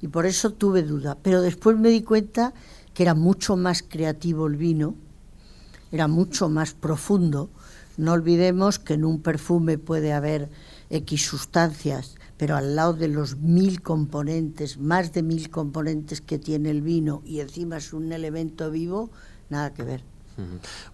[0.00, 1.16] y por eso tuve duda.
[1.22, 2.52] Pero después me di cuenta
[2.92, 4.94] que era mucho más creativo el vino,
[5.92, 7.50] era mucho más profundo.
[7.96, 10.50] No olvidemos que en un perfume puede haber
[10.90, 16.70] X sustancias, pero al lado de los mil componentes, más de mil componentes que tiene
[16.70, 19.10] el vino, y encima es un elemento vivo,
[19.48, 20.13] nada que ver.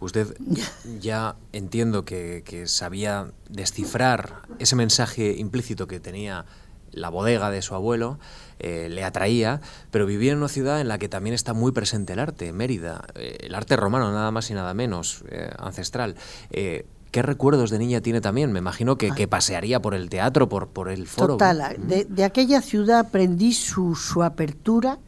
[0.00, 0.36] Usted
[1.00, 6.44] ya entiendo que, que, sabía descifrar ese mensaje implícito que tenía
[6.92, 8.18] la bodega de su abuelo,
[8.58, 12.12] eh, le atraía, pero vivía en una ciudad en la que también está muy presente
[12.12, 16.16] el arte, Mérida, eh, el arte romano, nada más y nada menos, eh, ancestral.
[16.50, 18.52] ¿Qué recuerdos de niña tiene también?
[18.52, 21.34] Me imagino que, que pasearía por el teatro, por, por el foro.
[21.34, 24.98] Total, de, de aquella ciudad aprendí su, su apertura.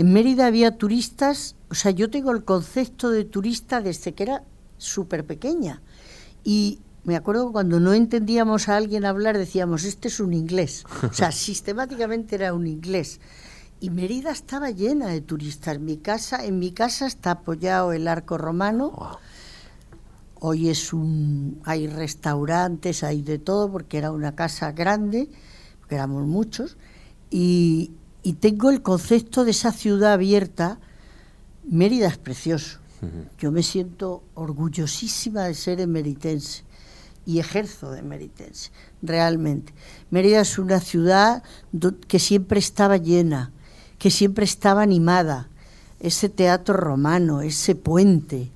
[0.00, 4.42] En Mérida había turistas o sea, yo tengo el concepto de turista desde que era
[4.76, 5.82] súper pequeña.
[6.42, 10.84] Y me acuerdo cuando no entendíamos a alguien hablar, decíamos, este es un inglés.
[11.08, 13.20] O sea, sistemáticamente era un inglés.
[13.78, 15.78] Y Mérida estaba llena de turistas.
[15.78, 18.90] Mi casa, en mi casa está apoyado el arco romano.
[18.90, 19.16] Wow.
[20.40, 25.28] Hoy es un, hay restaurantes, hay de todo, porque era una casa grande,
[25.78, 26.78] porque éramos muchos.
[27.30, 30.78] Y, y tengo el concepto de esa ciudad abierta
[31.70, 32.78] Mérida es precioso.
[33.00, 33.28] Uh -huh.
[33.38, 36.64] Yo me siento orgullosísima de ser emeritense
[37.24, 38.70] y ejerzo de emeritense,
[39.02, 39.72] realmente.
[40.10, 41.42] Mérida es una ciudad
[42.08, 43.52] que siempre estaba llena,
[43.98, 45.48] que siempre estaba animada.
[46.00, 48.50] Ese teatro romano, ese puente,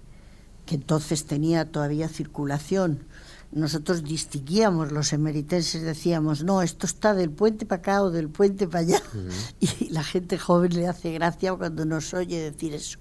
[0.67, 3.05] que entonces tenía todavía circulación.
[3.55, 8.67] Nosotros distinguíamos, los emeritenses decíamos, no, esto está del puente para acá o del puente
[8.67, 9.03] para allá.
[9.15, 9.19] Uh
[9.67, 9.81] -huh.
[9.81, 12.99] Y la gente joven le hace gracia cuando nos oye decir eso.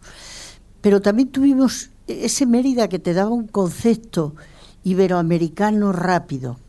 [0.82, 4.36] Pero también tuvimos ese Mérida que te daba un concepto
[4.84, 6.60] iberoamericano rápido.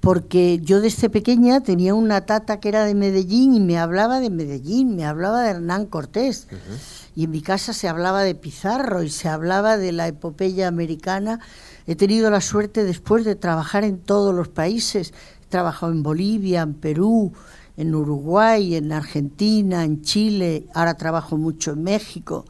[0.00, 4.30] Porque yo desde pequeña tenía una tata que era de Medellín y me hablaba de
[4.30, 6.48] Medellín, me hablaba de Hernán Cortés.
[6.50, 6.78] Uh -huh.
[7.16, 11.40] Y en mi casa se hablaba de Pizarro y se hablaba de la epopeya americana.
[11.86, 15.12] He tenido la suerte después de trabajar en todos los países.
[15.42, 17.32] He trabajado en Bolivia, en Perú,
[17.76, 20.66] en Uruguay, en Argentina, en Chile.
[20.74, 22.46] Ahora trabajo mucho en México.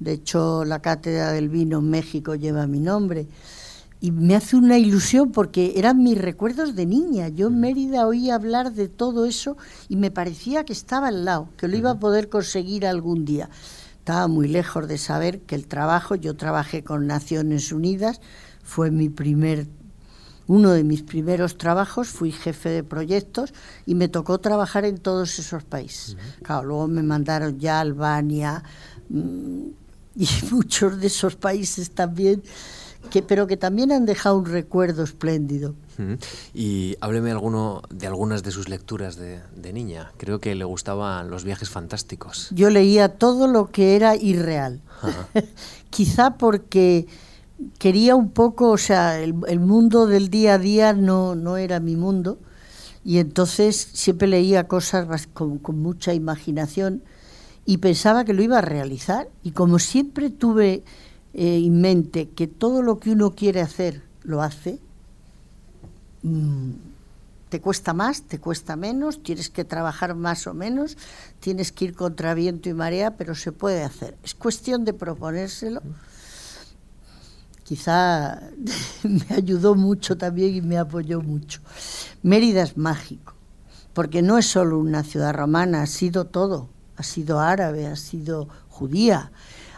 [0.00, 3.26] De hecho, la cátedra del vino en México lleva mi nombre.
[4.00, 7.28] Y me hace una ilusión porque eran mis recuerdos de niña.
[7.28, 9.56] Yo en Mérida oía hablar de todo eso
[9.88, 13.50] y me parecía que estaba al lado, que lo iba a poder conseguir algún día.
[13.98, 18.20] Estaba muy lejos de saber que el trabajo, yo trabajé con Naciones Unidas,
[18.68, 19.66] fue mi primer,
[20.46, 23.54] uno de mis primeros trabajos, fui jefe de proyectos
[23.86, 26.14] y me tocó trabajar en todos esos países.
[26.14, 26.42] Uh -huh.
[26.42, 28.62] Claro, luego me mandaron ya a Albania,
[29.08, 29.68] mmm,
[30.16, 32.42] y muchos de esos países también,
[33.10, 35.74] que, pero que también han dejado un recuerdo espléndido.
[36.54, 40.12] Y hábleme alguno de algunas de sus lecturas de, de, niña.
[40.16, 42.48] Creo que le gustaban los viajes fantásticos.
[42.52, 44.80] Yo leía todo lo que era irreal.
[45.90, 47.08] Quizá porque
[47.78, 51.96] quería un poco, o sea, el, mundo del día a día no, no era mi
[51.96, 52.38] mundo.
[53.04, 57.02] Y entonces siempre leía cosas con, con mucha imaginación
[57.64, 59.28] y pensaba que lo iba a realizar.
[59.42, 60.82] Y como siempre tuve
[61.34, 64.78] eh, en mente que todo lo que uno quiere hacer lo hace,
[66.22, 66.72] mmm,
[67.48, 70.96] te cuesta más, te cuesta menos, tienes que trabajar más o menos,
[71.40, 74.16] tienes que ir contra viento y marea, pero se puede hacer.
[74.22, 75.82] Es cuestión de proponérselo.
[77.68, 78.40] Quizá
[79.02, 81.60] me ayudó mucho también y me apoyó mucho.
[82.22, 83.34] Mérida es mágico,
[83.92, 88.48] porque no es solo una ciudad romana, ha sido todo ha sido árabe, ha sido
[88.68, 89.30] judía.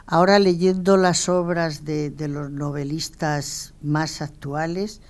[0.06, 5.00] Ahora leyendo las obras de, los novelistas más actuales,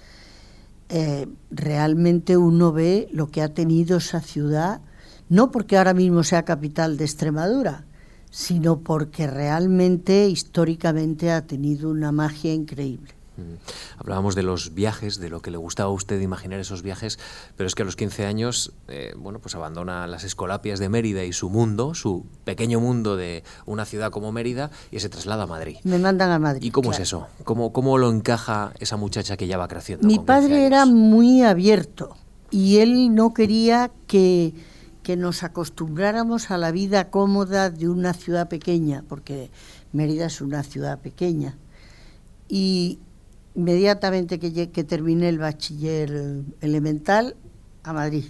[0.89, 4.81] eh, realmente uno ve lo que ha tenido esa ciudad,
[5.29, 7.85] no porque ahora mismo sea capital de Extremadura,
[8.31, 13.15] sino porque realmente históricamente ha tenido una magia increíble.
[13.99, 17.19] Hablábamos de los viajes, de lo que le gustaba a usted imaginar esos viajes,
[17.57, 21.25] pero es que a los 15 años, eh, bueno, pues abandona las escolapias de Mérida
[21.25, 25.47] y su mundo, su pequeño mundo de una ciudad como Mérida, y se traslada a
[25.47, 25.79] Madrid.
[25.85, 26.67] Me mandan a Madrid.
[26.67, 27.29] ¿Y cómo es eso?
[27.45, 30.07] ¿Cómo, ¿Cómo lo encaja esa muchacha que ya va creciendo?
[30.07, 32.17] Mi padre era muy abierto
[32.51, 34.55] y él no quería que,
[35.03, 39.51] que nos acostumbráramos a la vida cómoda de una ciudad pequeña, porque
[39.93, 41.57] Mérida es una ciudad pequeña.
[42.49, 42.99] Y,
[43.55, 47.37] inmediatamente que, terminé el bachiller elemental
[47.83, 48.27] a Madrid.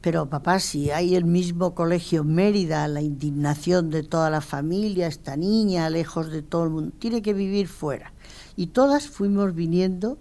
[0.00, 5.06] Pero papá, si hay el mismo colegio en Mérida, la indignación de toda la familia,
[5.06, 8.12] esta niña, lejos de todo el mundo, tiene que vivir fuera.
[8.56, 10.18] Y todas fuimos viniendo.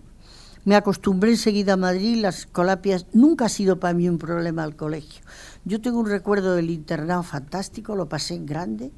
[0.70, 4.76] Me acostumbré enseguida a Madrid, las colapias, nunca ha sido para mí un problema al
[4.76, 5.26] colegio.
[5.66, 8.92] Yo tengo un recuerdo del internado fantástico, lo pasé en grande,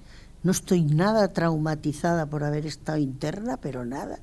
[0.43, 4.19] no estoy nada traumatizada por haber estado interna, pero nada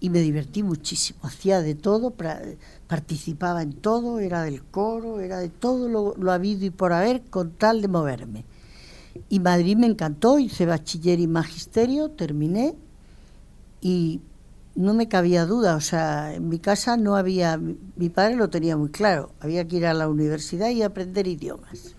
[0.00, 1.18] y me divertí muchísimo.
[1.24, 2.14] Hacía de todo,
[2.86, 7.24] participaba en todo, era del coro, era de todo lo, lo habido y por haber
[7.24, 8.46] con tal de moverme.
[9.28, 12.74] Y Madrid me encantó, hice bachiller y magisterio, terminé
[13.82, 14.22] y
[14.78, 18.76] no me cabía duda, o sea, en mi casa no había, mi padre lo tenía
[18.76, 21.96] muy claro, había que ir a la universidad y aprender idiomas.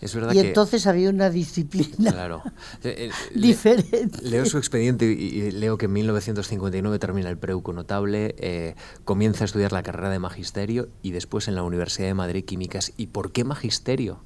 [0.00, 2.42] Es verdad y entonces había una disciplina claro.
[2.84, 4.22] Eh, eh, diferente.
[4.22, 9.46] leo su expediente y, leo que en 1959 termina el preuco notable, eh, comienza a
[9.46, 12.92] estudiar la carrera de magisterio y después en la Universidad de Madrid Químicas.
[12.96, 14.20] ¿Y por qué magisterio?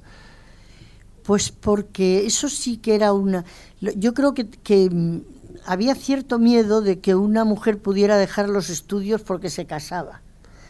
[1.23, 3.45] Pues porque eso sí que era una...
[3.81, 5.21] Yo creo que, que mm,
[5.65, 10.21] había cierto miedo de que una mujer pudiera dejar los estudios porque se casaba,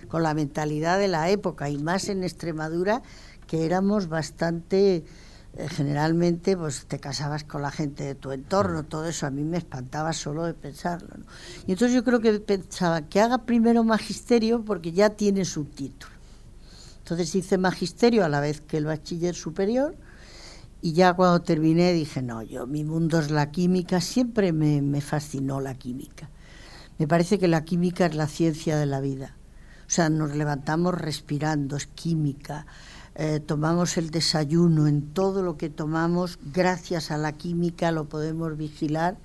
[0.08, 3.01] con la mentalidad de la época y más en Extremadura
[3.47, 5.03] que éramos bastante
[5.56, 8.86] eh, generalmente pues te casabas con la gente de tu entorno, mm.
[8.86, 11.10] todo eso a mí me espantaba solo de pensarlo.
[11.15, 11.25] ¿no?
[11.67, 16.12] Y entonces yo creo que pensaba que haga primero magisterio porque ya tiene subtítulo.
[16.99, 19.95] Entonces hice magisterio a la vez que el bachiller superior
[20.84, 25.02] y ya cuando terminé dije, no, yo mi mundo es la química, siempre me, me
[25.02, 26.30] fascinó la química.
[27.00, 29.36] Me parece que la química es la ciencia de la vida.
[29.88, 32.67] O sea, nos levantamos respirando, es química
[33.15, 38.58] eh, tomamos el desayuno, en todo lo que tomamos, gracias a la química lo podemos
[38.58, 39.17] vigilar.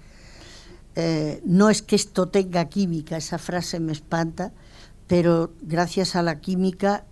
[0.94, 4.52] Eh, no es que esto tenga química, esa frase me espanta,
[5.06, 7.04] pero gracias a la química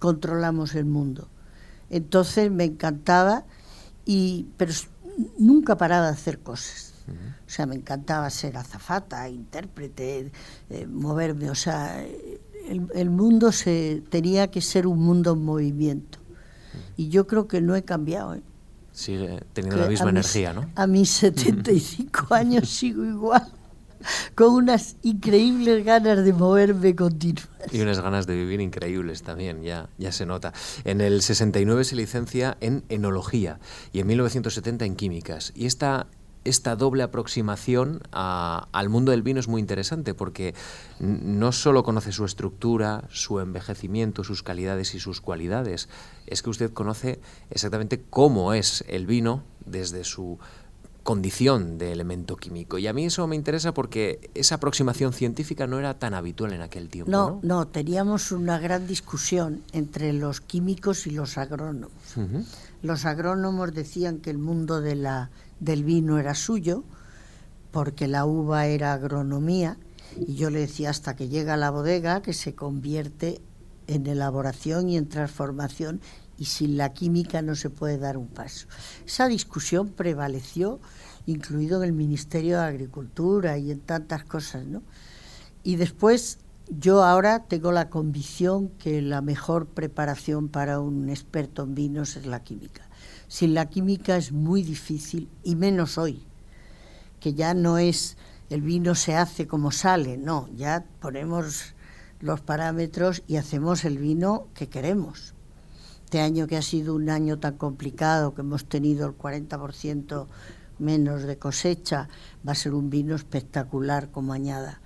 [0.00, 1.28] controlamos el mundo.
[1.90, 3.44] Entonces me encantaba,
[4.06, 4.72] y, pero
[5.38, 6.94] nunca paraba de hacer cosas.
[7.08, 10.32] O sea, me encantaba ser azafata, intérprete,
[10.70, 12.04] eh, moverme, o sea,
[12.66, 16.18] el, mundo se, tenía que ser un mundo en movimiento.
[16.96, 18.34] Y yo creo que no he cambiado.
[18.34, 18.42] ¿eh?
[18.90, 20.68] Sigue teniendo la misma energía, ¿no?
[20.74, 23.46] A mis 75 años sigo igual,
[24.34, 27.48] con unas increíbles ganas de moverme continuas.
[27.72, 30.52] Y unas ganas de vivir increíbles también, ya, ya se nota.
[30.84, 33.58] En el 69 se licencia en enología
[33.92, 35.52] y en 1970 en químicas.
[35.54, 36.06] Y esta
[36.46, 40.54] esta doble aproximación al mundo del vino es muy interesante porque
[41.00, 45.88] no solo conoce su estructura, su envejecimiento, sus calidades y sus cualidades,
[46.26, 50.38] es que usted conoce exactamente cómo es el vino desde su
[51.06, 52.78] condición de elemento químico.
[52.78, 56.62] Y a mí eso me interesa porque esa aproximación científica no era tan habitual en
[56.62, 57.12] aquel tiempo.
[57.12, 61.92] No, no, teníamos una gran discusión entre los químicos y los agrónomos.
[62.82, 66.82] Los agrónomos decían que el mundo de la del vino era suyo,
[67.70, 69.78] porque la uva era agronomía,
[70.16, 73.40] y yo le decía hasta que llega a la bodega que se convierte
[73.86, 76.00] en elaboración y en transformación
[76.38, 78.66] y sin la química no se puede dar un paso.
[79.06, 80.80] Esa discusión prevaleció
[81.26, 84.82] incluido en el Ministerio de Agricultura y en tantas cosas, ¿no?
[85.62, 91.74] Y después yo ahora tengo la convicción que la mejor preparación para un experto en
[91.74, 92.82] vinos es la química.
[93.28, 96.22] Sin la química es muy difícil, y menos hoy,
[97.20, 98.16] que ya no es
[98.50, 101.74] el vino se hace como sale, no, ya ponemos
[102.20, 105.35] los parámetros y hacemos el vino que queremos.
[106.06, 110.28] Este año que ha sido un año tan complicado, que hemos tenido el 40%
[110.78, 112.08] menos de cosecha,
[112.46, 114.80] va a ser un vino espectacular como añada.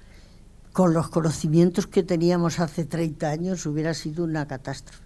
[0.72, 5.04] Con los conocimientos que teníamos hace 30 años hubiera sido una catástrofe.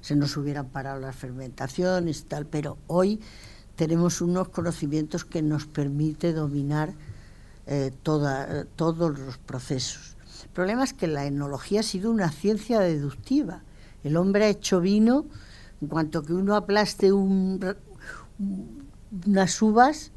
[0.00, 3.20] Se nos hubieran parado las fermentaciones y tal, pero hoy
[3.76, 6.94] tenemos unos conocimientos que nos permite dominar
[7.66, 10.16] eh, toda, todos los procesos.
[10.44, 13.60] El problema es que la enología ha sido una ciencia deductiva.
[14.04, 15.26] El hombre ha hecho vino
[15.80, 17.76] en cuanto que uno aplaste unas
[19.60, 20.12] uvas,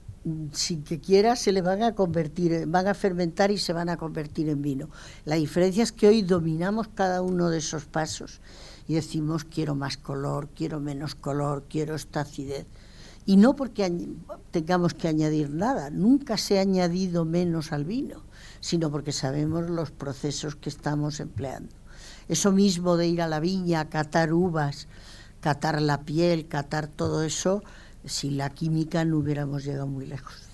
[0.51, 3.97] sin que quiera, se le van a convertir, van a fermentar y se van a
[3.97, 4.89] convertir en vino.
[5.23, 8.41] La diferencia es que hoy dominamos cada uno de esos pasos
[8.87, 12.65] y decimos quiero más color, quiero menos color, quiero esta acidez.
[13.27, 13.91] Y no porque
[14.51, 18.21] tengamos que añadir nada, nunca se ha añadido menos al vino,
[18.59, 21.75] sino porque sabemos los procesos que estamos empleando.
[22.27, 24.87] Eso mismo de ir a la viña, catar uvas,
[25.41, 27.63] catar la piel, catar todo eso,
[28.03, 30.44] sin la química no hubiéramos llegado muy lejos.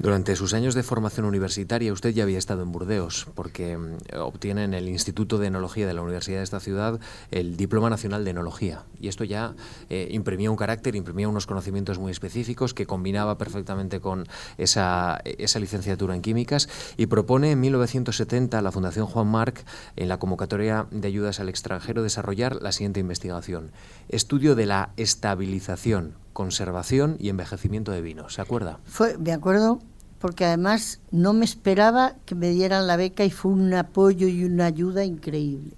[0.00, 4.64] Durante sus años de formación universitaria usted ya había estado en Burdeos porque mm, obtiene
[4.64, 6.98] en el Instituto de Enología de la Universidad de esta ciudad
[7.30, 8.84] el Diploma Nacional de Enología.
[8.98, 9.54] Y esto ya
[9.90, 15.58] eh, imprimía un carácter, imprimía unos conocimientos muy específicos que combinaba perfectamente con esa, esa
[15.58, 20.86] licenciatura en químicas y propone en 1970 a la Fundación Juan Marc en la convocatoria
[20.90, 23.70] de ayudas al extranjero desarrollar la siguiente investigación,
[24.08, 28.34] estudio de la estabilización conservación y envejecimiento de vinos.
[28.34, 28.78] ¿Se acuerda?
[28.84, 29.80] Fue, me acuerdo
[30.20, 34.44] porque además no me esperaba que me dieran la beca y fue un apoyo y
[34.44, 35.72] una ayuda increíble.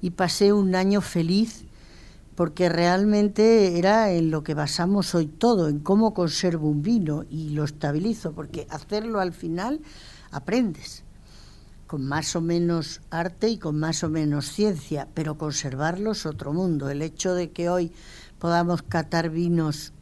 [0.00, 1.64] Y pasé un año feliz
[2.34, 7.50] porque realmente era en lo que basamos hoy todo, en cómo conservo un vino y
[7.50, 9.80] lo estabilizo, porque hacerlo al final
[10.32, 11.04] aprendes,
[11.86, 16.52] con más o menos arte y con más o menos ciencia, pero conservarlo es otro
[16.52, 16.90] mundo.
[16.90, 17.92] El hecho de que hoy
[18.44, 19.94] podamos catar vinos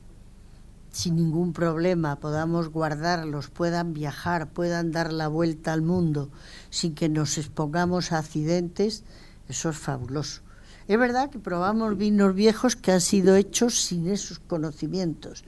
[0.90, 6.28] sin ningún problema, podamos guardarlos, puedan viajar, puedan dar la vuelta al mundo
[6.68, 9.04] sin que nos expongamos a accidentes,
[9.48, 10.42] eso es fabuloso.
[10.88, 15.44] Es verdad que probamos vinos viejos que han sido hechos sin esos conocimientos,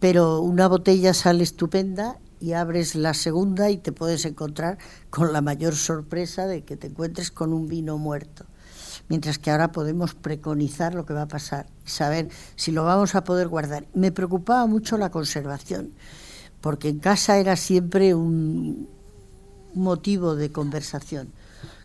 [0.00, 4.78] pero una botella sale estupenda y abres la segunda y te puedes encontrar
[5.10, 8.46] con la mayor sorpresa de que te encuentres con un vino muerto
[9.12, 13.24] mientras que ahora podemos preconizar lo que va a pasar saber si lo vamos a
[13.24, 13.84] poder guardar.
[13.92, 15.92] Me preocupaba mucho la conservación,
[16.62, 18.88] porque en casa era siempre un
[19.74, 21.28] motivo de conversación.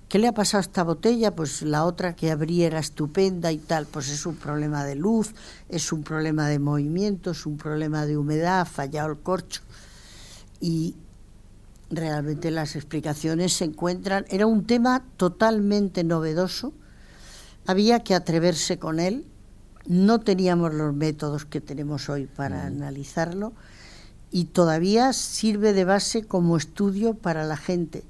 [0.08, 1.36] ¿Qué le ha pasado a esta botella?
[1.36, 3.88] Pues la otra que abrí era estupenda y tal.
[3.88, 5.34] Pues es un problema de luz,
[5.68, 9.64] es un problema de movimiento, es un problema de humedad, ha fallado el corcho.
[10.62, 10.96] Y
[11.90, 14.24] realmente las explicaciones se encuentran.
[14.30, 16.72] Era un tema totalmente novedoso
[17.68, 19.26] había que atreverse con él.
[19.86, 23.54] No teníamos los métodos que tenemos hoy para analizarlo
[24.32, 28.04] y todavía sirve de base como estudio para la gente.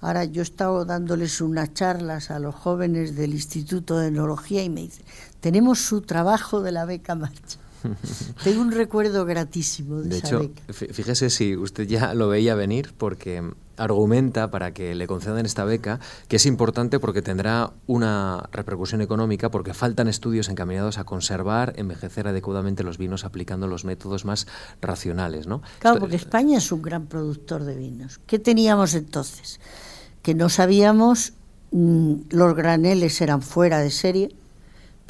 [0.00, 4.70] Ahora yo he estado dándoles unas charlas a los jóvenes del Instituto de Enología y
[4.70, 5.04] me dicen,
[5.40, 7.58] tenemos su trabajo de la beca marcha.
[8.44, 10.62] Tengo un recuerdo gratísimo de, de esa hecho, beca.
[10.72, 13.42] fíjese si usted ya lo veía venir, porque
[13.80, 19.50] argumenta para que le concedan esta beca que es importante porque tendrá una repercusión económica
[19.50, 24.46] porque faltan estudios encaminados a conservar, envejecer adecuadamente los vinos aplicando los métodos más
[24.82, 25.62] racionales, ¿no?
[25.78, 28.20] Claro, porque España es un gran productor de vinos.
[28.26, 29.60] ¿Qué teníamos entonces?
[30.22, 31.32] Que no sabíamos,
[31.70, 34.34] mmm, los graneles eran fuera de serie,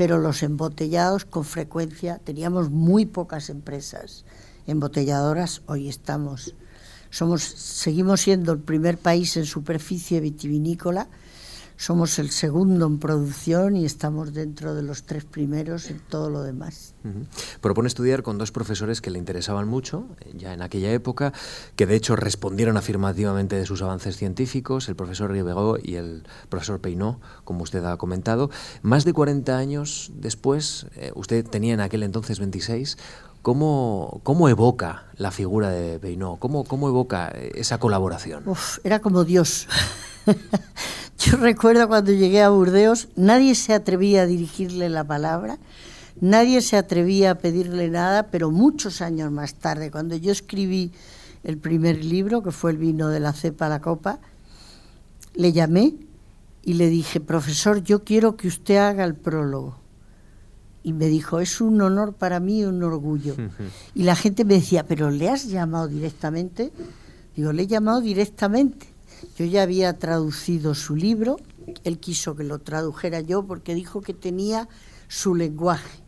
[0.01, 4.25] pero los embotellados con frecuencia teníamos muy pocas empresas
[4.67, 6.55] embotelladoras, hoy estamos
[7.11, 11.09] somos, seguimos siendo el primer país en superficie vitivinícola,
[11.81, 16.43] somos el segundo en producción y estamos dentro de los tres primeros en todo lo
[16.43, 16.95] demás.
[17.05, 17.59] Uh -huh.
[17.63, 21.33] Propone estudiar con dos profesores que le interesaban mucho, eh, ya en aquella época,
[21.77, 26.83] que de hecho respondieron afirmativamente de sus avances científicos, el profesor Ribegó y el profesor
[26.83, 28.51] Peinó, como usted ha comentado.
[28.83, 32.99] Más de 40 años después, eh, usted tenía en aquel entonces 26,
[33.41, 36.37] ¿Cómo, ¿Cómo, evoca la figura de Peinó?
[36.37, 38.47] ¿Cómo, ¿Cómo, evoca esa colaboración?
[38.47, 39.67] Uf, era como Dios.
[41.27, 45.59] Yo recuerdo cuando llegué a Burdeos, nadie se atrevía a dirigirle la palabra,
[46.19, 50.93] nadie se atrevía a pedirle nada, pero muchos años más tarde, cuando yo escribí
[51.45, 54.19] el primer libro, que fue El vino de la cepa a la copa,
[55.35, 55.95] le llamé
[56.63, 59.77] y le dije, profesor, yo quiero que usted haga el prólogo.
[60.83, 63.37] Y me dijo, es un honor para mí, un orgullo.
[63.95, 66.73] Y la gente me decía, pero ¿le has llamado directamente?
[67.37, 68.87] Digo, le he llamado directamente.
[69.37, 71.37] Yo ya había traducido su libro,
[71.85, 74.69] él quiso que lo tradujera yo porque dijo que tenía
[75.09, 76.01] su lenguaje.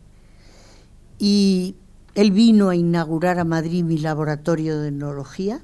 [1.19, 1.75] Y
[2.15, 5.61] él vino a inaugurar a Madrid mi laboratorio de enología.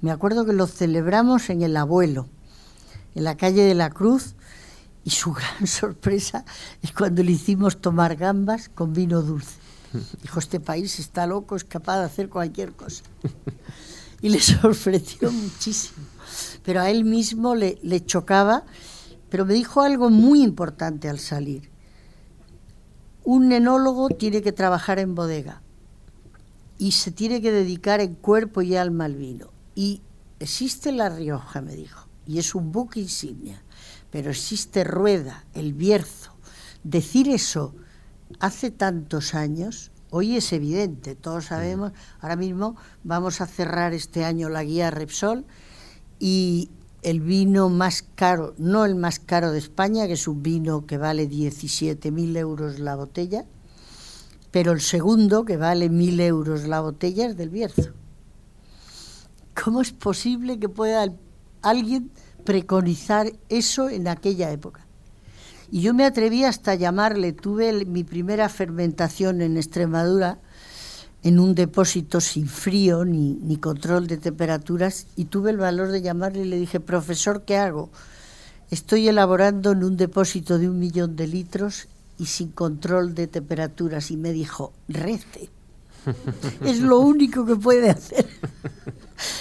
[0.00, 2.28] Me acuerdo que lo celebramos en el abuelo,
[3.14, 4.34] en la calle de la Cruz,
[5.04, 6.44] y su gran sorpresa
[6.82, 9.58] es cuando le hicimos tomar gambas con vino dulce.
[10.22, 13.04] Dijo, este país está loco, es capaz de hacer cualquier cosa.
[14.22, 16.06] Y le sorprendió muchísimo.
[16.64, 18.64] Pero a él mismo le, chocaba,
[19.28, 21.70] pero me dijo algo muy importante al salir.
[23.22, 25.62] Un enólogo tiene que trabajar en bodega
[26.78, 29.50] y se tiene que dedicar en cuerpo y alma al vino.
[29.74, 30.02] Y
[30.40, 33.62] existe La Rioja, me dijo, y es un buque insignia,
[34.10, 36.32] pero existe Rueda, el Bierzo.
[36.82, 37.74] Decir eso
[38.40, 44.48] hace tantos años, hoy es evidente, todos sabemos, ahora mismo vamos a cerrar este año
[44.48, 45.44] la guía Repsol
[46.18, 46.70] y
[47.02, 50.96] el vino más caro, no el más caro de España, que es un vino que
[50.96, 53.44] vale 17.000 euros la botella,
[54.50, 57.92] pero el segundo, que vale 1.000 euros la botella, es del Bierzo.
[59.62, 61.12] ¿Cómo es posible que pueda
[61.62, 62.10] alguien
[62.44, 64.86] preconizar eso en aquella época?
[65.70, 70.38] Y yo me atreví hasta llamarle, tuve mi primera fermentación en Extremadura,
[71.24, 76.02] en un depósito sin frío ni, ni, control de temperaturas y tuve el valor de
[76.02, 77.90] llamarle y le dije, profesor, ¿qué hago?
[78.70, 84.10] Estoy elaborando en un depósito de un millón de litros y sin control de temperaturas
[84.10, 85.48] y me dijo, rece.
[86.64, 88.26] es lo único que puede hacer.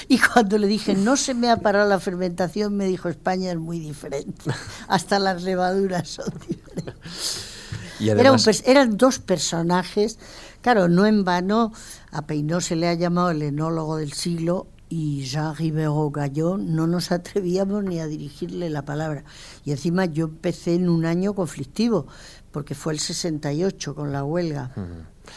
[0.08, 3.58] Y cuando le dije, no se me ha parado la fermentación, me dijo, España es
[3.58, 4.52] muy diferente.
[4.88, 7.54] Hasta las levaduras son diferentes.
[8.00, 10.18] Y eran dos personajes
[10.64, 11.74] Claro, no en vano
[12.09, 16.88] a Peinó se le ha llamado el enólogo del siglo y Jean Ribero Gallón no
[16.88, 19.26] nos atrevíamos ni a dirigirle la palabra.
[19.66, 22.07] Y encima yo empecé en un año conflictivo,
[22.51, 24.72] porque fue el 68 con la huelga,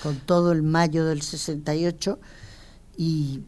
[0.05, 2.21] con todo el mayo del 68
[2.97, 3.43] y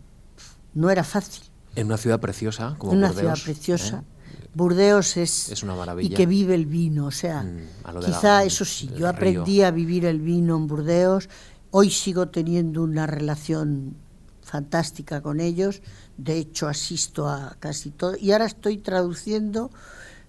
[0.75, 1.45] no era fácil.
[1.77, 3.99] En una ciudad preciosa como en una ciudad preciosa.
[3.99, 4.19] ¿eh?
[4.55, 6.13] Burdeos es, es una maravilla.
[6.13, 10.05] y que vive el vino, o sea, mm, quizá eso sí, yo aprendí a vivir
[10.05, 11.29] el vino en Burdeos
[11.71, 13.95] Hoy sigo teniendo una relación
[14.43, 15.83] fantástica con ellos,
[16.17, 19.71] de hecho asisto a casi todo, y ahora estoy traduciendo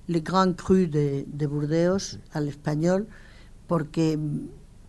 [0.08, 3.08] Le Grand Cru de, de Burdeos al español,
[3.68, 4.20] porque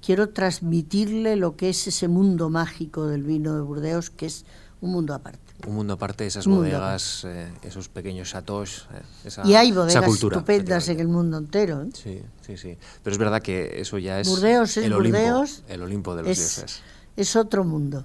[0.05, 4.45] quiero transmitirle lo que es ese mundo mágico del vino de Burdeos, que es
[4.81, 5.50] un mundo aparte.
[5.67, 10.89] Un mundo aparte, esas bodegas, eh, esos pequeños chateaux, eh, esa, y hay bodegas estupendas
[10.89, 11.83] en el mundo entero.
[11.83, 11.91] ¿eh?
[11.93, 12.77] Sí, sí, sí.
[13.03, 16.23] Pero es verdad que eso ya es, Burdeos es el, Burdeos, Olimpo, el Olimpo de
[16.23, 16.83] los dioses.
[17.17, 18.05] Es otro mundo.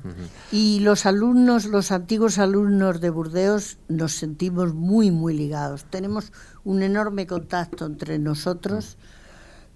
[0.51, 5.85] Y los alumnos, los antiguos alumnos de Burdeos, nos sentimos muy, muy ligados.
[5.85, 6.33] Tenemos
[6.65, 8.97] un enorme contacto entre nosotros,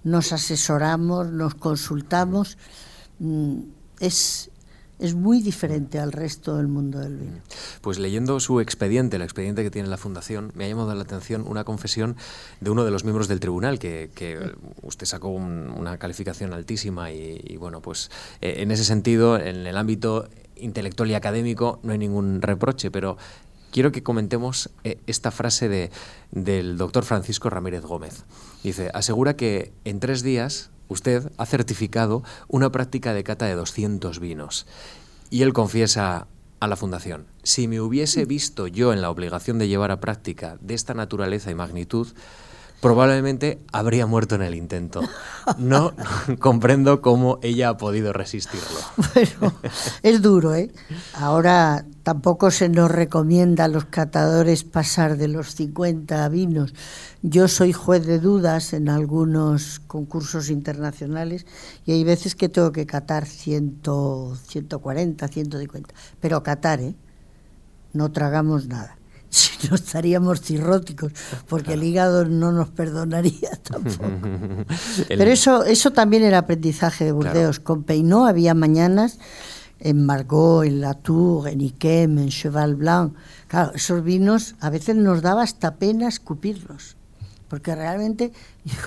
[0.03, 2.57] nos asesoramos, nos consultamos.
[3.19, 3.59] Mm,
[3.99, 4.49] es,
[5.00, 7.38] es muy diferente al resto del mundo del vino.
[7.82, 11.45] Pues leyendo su expediente, el expediente que tiene la Fundación, me ha llamado la atención
[11.47, 12.18] una confesión
[12.60, 14.10] de uno de los miembros del tribunal, que,
[14.82, 20.28] usted sacó una calificación altísima y, bueno, pues eh, en ese sentido, en el ámbito
[20.56, 23.18] intelectual y académico no hay ningún reproche, pero
[23.72, 25.91] quiero que comentemos eh, esta frase de,
[26.32, 28.26] del doctor Francisco Ramírez Gómez.
[28.64, 34.19] Dice, asegura que en tres días usted ha certificado una práctica de cata de 200
[34.19, 34.67] vinos.
[35.29, 36.27] Y él confiesa
[36.59, 40.57] a la Fundación, si me hubiese visto yo en la obligación de llevar a práctica
[40.59, 42.07] de esta naturaleza y magnitud,
[42.82, 45.01] probablemente habría muerto en el intento.
[45.57, 45.93] No
[46.39, 48.80] comprendo cómo ella ha podido resistirlo.
[50.03, 50.71] Es duro, ¿eh?
[51.13, 56.73] Ahora tampoco se nos recomienda a los catadores pasar de los 50 vinos.
[57.21, 61.45] Yo soy juez de dudas en algunos concursos internacionales
[61.86, 63.82] y hay veces que tengo que catar 100,
[64.47, 65.93] 140, 150.
[66.19, 66.95] Pero catar, ¿eh?
[67.91, 68.99] No tragamos nada
[69.32, 71.13] si no estaríamos cirróticos,
[71.47, 74.05] porque el hígado no nos perdonaría tampoco.
[75.07, 77.59] Pero eso, eso también era aprendizaje de Burdeos.
[77.59, 79.19] Con Peinó había mañanas
[79.80, 83.13] en Margot, en Latour, en Iquem, en Cheval Blanc.
[83.47, 86.97] Claro, esos vinos a veces nos daba hasta pena escupirlos,
[87.47, 88.32] porque realmente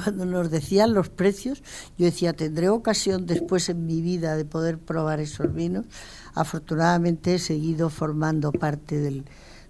[0.02, 1.62] cuando nos decían los precios,
[1.98, 5.86] yo decía, tendré ocasión después en mi vida de poder probar esos vinos.
[6.34, 9.24] Afortunadamente he seguido formando parte del,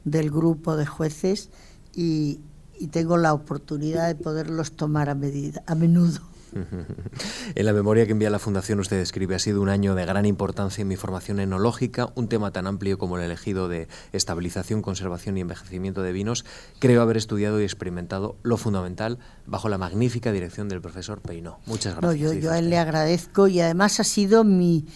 [0.05, 1.51] del grupo de jueces
[1.95, 2.41] y,
[2.79, 6.21] y tengo la oportunidad de poderlos tomar a, medida, a menudo.
[7.55, 10.27] En la memoria que envía la Fundación usted escribe, ha sido un año de gran
[10.27, 15.37] importancia en mi formación enológica, un tema tan amplio como el elegido de estabilización, conservación
[15.37, 16.45] y envejecimiento de vinos.
[16.79, 21.61] Creo haber estudiado y experimentado lo fundamental bajo la magnífica dirección del profesor Peinó.
[21.67, 22.03] Muchas gracias.
[22.03, 24.87] No, yo, yo a él le agradezco y además ha sido mi,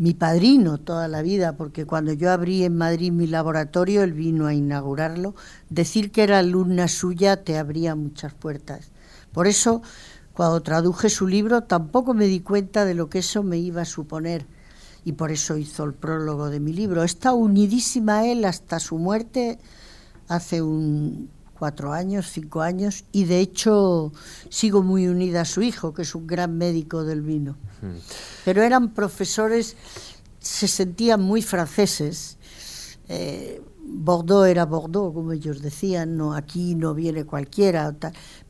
[0.00, 4.46] mi padrino toda la vida, porque cuando yo abrí en Madrid mi laboratorio, él vino
[4.46, 5.34] a inaugurarlo.
[5.68, 8.92] Decir que era alumna suya te abría muchas puertas.
[9.30, 9.82] Por eso
[10.32, 13.84] cuando traduje su libro tampoco me di cuenta de lo que eso me iba a
[13.84, 14.46] suponer
[15.04, 17.04] y por eso hizo el prólogo de mi libro.
[17.04, 19.58] Está unidísima a él hasta su muerte
[20.28, 21.28] hace un
[21.60, 24.14] cuatro años, cinco años, y de hecho
[24.48, 27.58] sigo muy unida a su hijo, que es un gran médico del vino.
[28.46, 29.76] Pero eran profesores,
[30.38, 32.38] se sentían muy franceses.
[33.10, 37.94] Eh, Bordeaux era Bordeaux, como ellos decían, no aquí no viene cualquiera,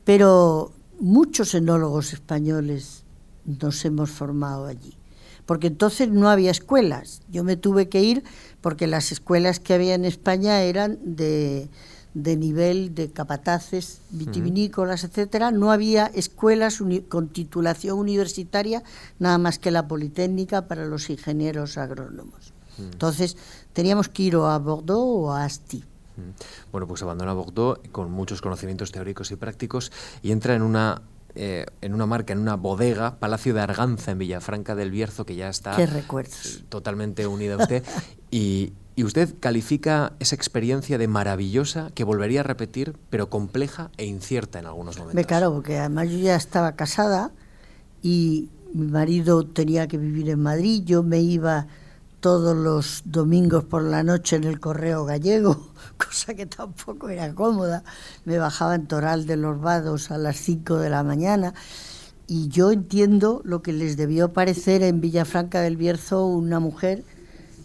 [0.05, 3.03] pero muchos enólogos españoles
[3.43, 4.97] nos hemos formado allí,
[5.45, 7.23] porque entonces no había escuelas.
[7.29, 8.23] Yo me tuve que ir
[8.61, 11.69] porque las escuelas que había en España eran de,
[12.13, 15.51] de nivel de capataces vitivinícolas, etcétera.
[15.51, 18.83] No había escuelas con titulación universitaria,
[19.19, 22.53] nada más que la Politécnica para los ingenieros agrónomos.
[22.77, 23.37] Entonces
[23.73, 25.83] teníamos que ir o a Bordeaux o a Asti.
[26.71, 29.91] Bueno, pues abandona Bordeaux con muchos conocimientos teóricos y prácticos
[30.21, 31.01] y entra en una
[31.33, 35.35] eh, en una marca, en una bodega, Palacio de Arganza, en Villafranca del Bierzo, que
[35.35, 35.77] ya está
[36.67, 37.83] totalmente unida a usted.
[38.31, 44.05] y, y, usted califica esa experiencia de maravillosa que volvería a repetir, pero compleja e
[44.05, 45.15] incierta en algunos momentos.
[45.15, 47.31] Me claro, porque además yo ya estaba casada
[48.01, 51.67] y mi marido tenía que vivir en Madrid, yo me iba
[52.21, 57.83] todos los domingos por la noche en el correo gallego, cosa que tampoco era cómoda.
[58.25, 61.53] Me bajaba en Toral de los Vados a las 5 de la mañana
[62.27, 67.03] y yo entiendo lo que les debió parecer en Villafranca del Bierzo una mujer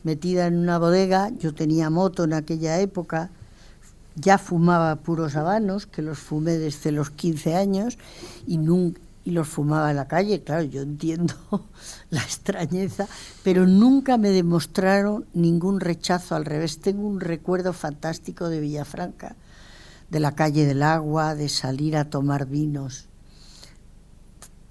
[0.07, 3.31] metida en una bodega, yo tenía moto en aquella época,
[4.15, 7.99] ya fumaba puros habanos, que los fumé desde los 15 años
[8.47, 8.59] y
[9.25, 10.45] y los fumaba en la calle.
[10.45, 11.35] Claro, yo entiendo
[12.11, 13.09] la extrañeza,
[13.43, 16.37] pero nunca me demostraron ningún rechazo.
[16.37, 19.35] Al revés, tengo un recuerdo fantástico de Villafranca,
[20.11, 23.09] de la calle del agua, de salir a tomar vinos.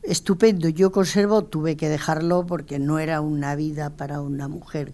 [0.04, 4.94] Estupendo, yo conservo, tuve que dejarlo porque no era una vida para una mujer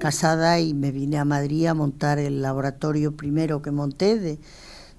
[0.00, 4.40] casada y me vine a Madrid a montar el laboratorio primero que monté de,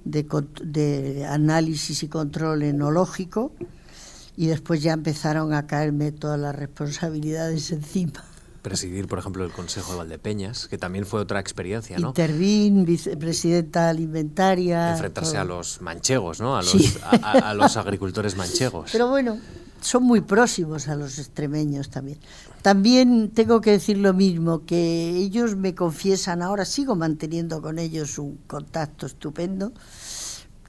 [0.05, 0.25] de,
[0.63, 3.51] de análisis y control enológico
[4.37, 8.23] y después ya empezaron a caerme todas las responsabilidades encima.
[8.61, 12.09] Presidir, por ejemplo, el Consejo de Valdepeñas, que también fue otra experiencia, ¿no?
[12.09, 14.91] Intervin, vicepresidenta alimentaria.
[14.91, 16.55] Enfrentarse a los manchegos, ¿no?
[16.55, 18.91] A los, a, los agricultores manchegos.
[18.91, 19.39] Pero bueno,
[19.81, 22.19] son muy próximos a los extremeños también.
[22.61, 28.17] También tengo que decir lo mismo, que ellos me confiesan, ahora sigo manteniendo con ellos
[28.17, 29.73] un contacto estupendo,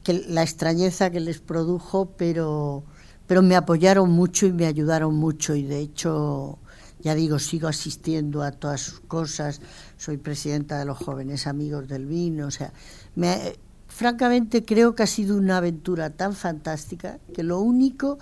[0.02, 2.84] que la extrañeza que les produjo, pero
[3.32, 6.58] pero me apoyaron mucho y me ayudaron mucho y de hecho,
[7.00, 9.62] ya digo, sigo asistiendo a todas sus cosas,
[9.96, 12.74] soy presidenta de los jóvenes amigos del vino, o sea,
[13.14, 13.54] me,
[13.86, 18.18] francamente creo que ha sido una aventura tan fantástica que lo único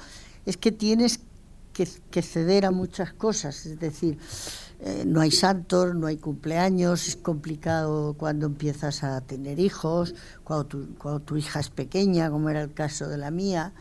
[0.47, 1.21] es que tienes
[1.73, 4.19] que, ceder a muchas cosas, es decir,
[4.81, 10.15] eh, no hay santos, no hay cumpleaños, es complicado cuando empiezas a tener hijos,
[10.45, 13.73] cuando tu, cuando tu hija es pequeña, como era el caso de la mía,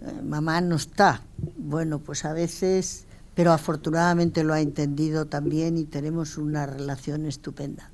[0.00, 1.22] eh, mamá no está.
[1.56, 7.90] Bueno, pues a veces, pero afortunadamente lo ha entendido también y tenemos una relación estupenda.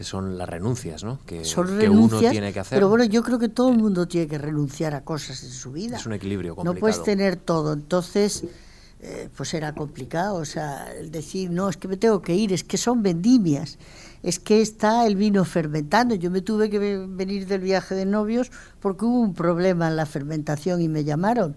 [0.00, 1.20] Son las renuncias, ¿no?
[1.24, 2.76] Que, Son renuncias, uno tiene que hacer.
[2.76, 5.72] Pero bueno, yo creo que todo el mundo tiene que renunciar a cosas en su
[5.72, 5.96] vida.
[5.98, 6.74] Es un equilibrio complicado.
[6.74, 7.72] No puedes tener todo.
[7.72, 8.44] Entonces,
[9.00, 10.36] eh, pues era complicado.
[10.36, 13.78] O sea, el decir, no, es que me tengo que ir, es que son vendimias
[14.24, 16.14] es que está el vino fermentando.
[16.14, 20.06] Yo me tuve que venir del viaje de novios porque hubo un problema en la
[20.06, 21.56] fermentación y me llamaron.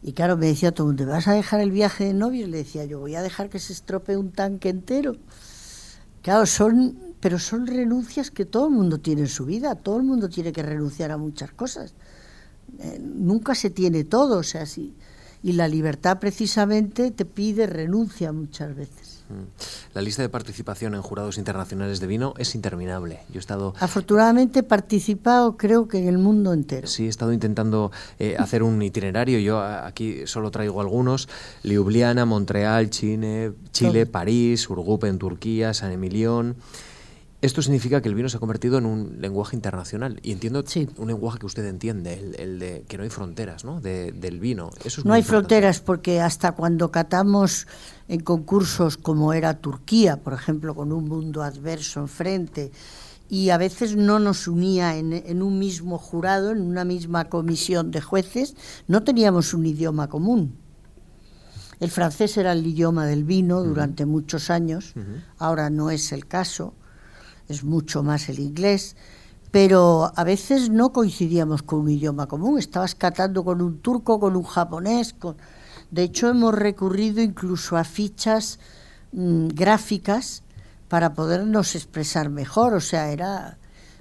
[0.00, 2.48] Y claro, me decía todo el mundo, ¿vas a dejar el viaje de novios?
[2.48, 5.16] Le decía yo, voy a dejar que se estropee un tanque entero.
[6.22, 10.04] Claro, son, pero son renuncias que todo el mundo tiene en su vida, todo el
[10.04, 11.94] mundo tiene que renunciar a muchas cosas.
[12.78, 14.94] Eh, nunca se tiene todo, o sea, sí.
[15.42, 19.18] Y la libertad precisamente te pide renuncia muchas veces.
[19.92, 23.20] La lista de participación en jurados internacionales de vino es interminable.
[23.28, 23.74] Yo he estado...
[23.78, 26.88] Afortunadamente he participado creo que en el mundo entero.
[26.88, 29.38] Sí, he estado intentando eh, hacer un itinerario.
[29.38, 31.28] Yo aquí solo traigo algunos.
[31.62, 36.56] Ljubljana, Montreal, Chile, Chile París, Urgupe en Turquía, San Emilión.
[37.40, 40.64] Esto significa que el vino se ha convertido en un lenguaje internacional y entiendo
[40.96, 43.80] un lenguaje que usted entiende, el, de que no hay fronteras ¿no?
[43.80, 44.70] del vino.
[44.84, 47.68] Eso no hay fronteras porque hasta cuando catamos
[48.08, 52.72] en concursos como era Turquía, por ejemplo, con un mundo adverso enfrente,
[53.28, 57.92] y a veces no nos unía en, en un mismo jurado, en una misma comisión
[57.92, 58.56] de jueces,
[58.88, 60.56] no teníamos un idioma común.
[61.78, 64.94] El francés era el idioma del vino durante muchos años,
[65.38, 66.74] ahora no es el caso
[67.48, 68.96] es mucho más el inglés,
[69.50, 74.36] pero a veces no coincidíamos con un idioma común, estabas catando con un turco, con
[74.36, 75.14] un japonés,
[75.90, 78.58] de hecho hemos recurrido incluso a fichas
[79.12, 80.42] mm, gráficas
[80.88, 83.58] para podernos expresar mejor, o sea, era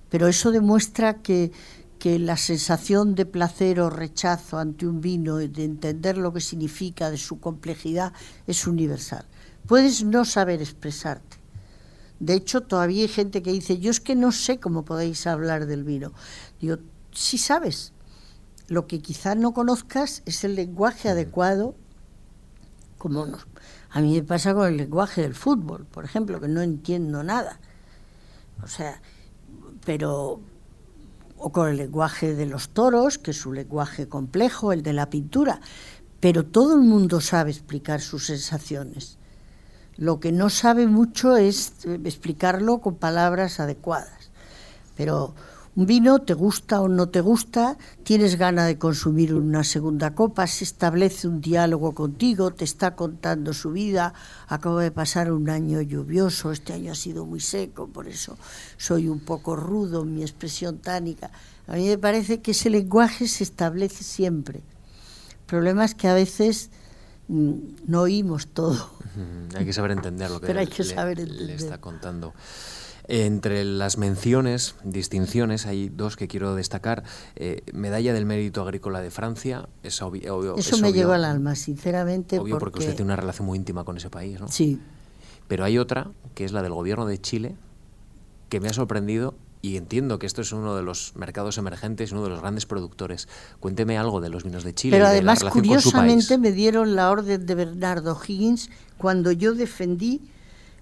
[0.10, 1.52] pero eso demuestra que,
[2.00, 7.10] que la sensación de placer o rechazo ante un vino, de entender lo que significa,
[7.12, 8.14] de su complejidad,
[8.46, 9.26] es universal.
[9.68, 11.37] Puedes no saber expresarte,
[12.20, 15.68] de hecho, todavía hay gente que dice, yo es que no sé cómo podéis hablar
[15.68, 16.14] del vino.
[16.60, 16.78] Digo,
[17.12, 17.94] sí sabes.
[18.68, 21.76] Lo que quizá no conozcas es el lenguaje adecuado,
[22.98, 23.28] como
[23.92, 27.60] a mí me pasa con el lenguaje del fútbol, por ejemplo, que no entiendo nada.
[28.64, 29.02] O sea,
[29.86, 30.42] pero
[31.38, 35.10] o con el lenguaje de los toros, que es un lenguaje complejo, el de la
[35.10, 35.62] pintura,
[36.20, 39.17] pero todo el mundo sabe explicar sus sensaciones.
[39.98, 44.32] Lo que no sabe mucho es eh, explicarlo con palabras adecuadas.
[44.96, 45.34] Pero
[45.78, 50.48] un vino, te gusta o no te gusta, tienes ganas de consumir una segunda copa,
[50.48, 54.16] se establece un diálogo contigo, te está contando su vida,
[54.48, 58.40] acabo de pasar un año lluvioso, este año ha sido muy seco, por eso
[58.78, 61.30] soy un poco rudo en mi expresión tánica.
[61.68, 64.60] A mí me parece que ese lenguaje se establece siempre.
[64.60, 66.72] El problema es que a veces
[67.28, 68.90] no oímos todo.
[69.56, 70.64] Hay que saber entender lo que, le,
[71.54, 72.34] está contando.
[73.10, 77.04] Entre las menciones, distinciones, hay dos que quiero destacar.
[77.36, 80.56] Eh, medalla del Mérito Agrícola de Francia, es obvio.
[80.58, 82.40] Eso me llegó al alma, sinceramente.
[82.40, 82.80] Obvio porque...
[82.80, 84.50] usted tiene una relación muy íntima con ese país, ¿no?
[84.50, 84.80] Sí.
[85.48, 87.56] Pero hay otra, que es la del Gobierno de Chile,
[88.50, 92.24] que me ha sorprendido y entiendo que esto es uno de los mercados emergentes, uno
[92.24, 93.28] de los grandes productores.
[93.60, 94.96] Cuénteme algo de los vinos de Chile.
[94.96, 100.22] Pero además, curiosamente, me dieron la orden de Bernardo Higgins cuando yo defendí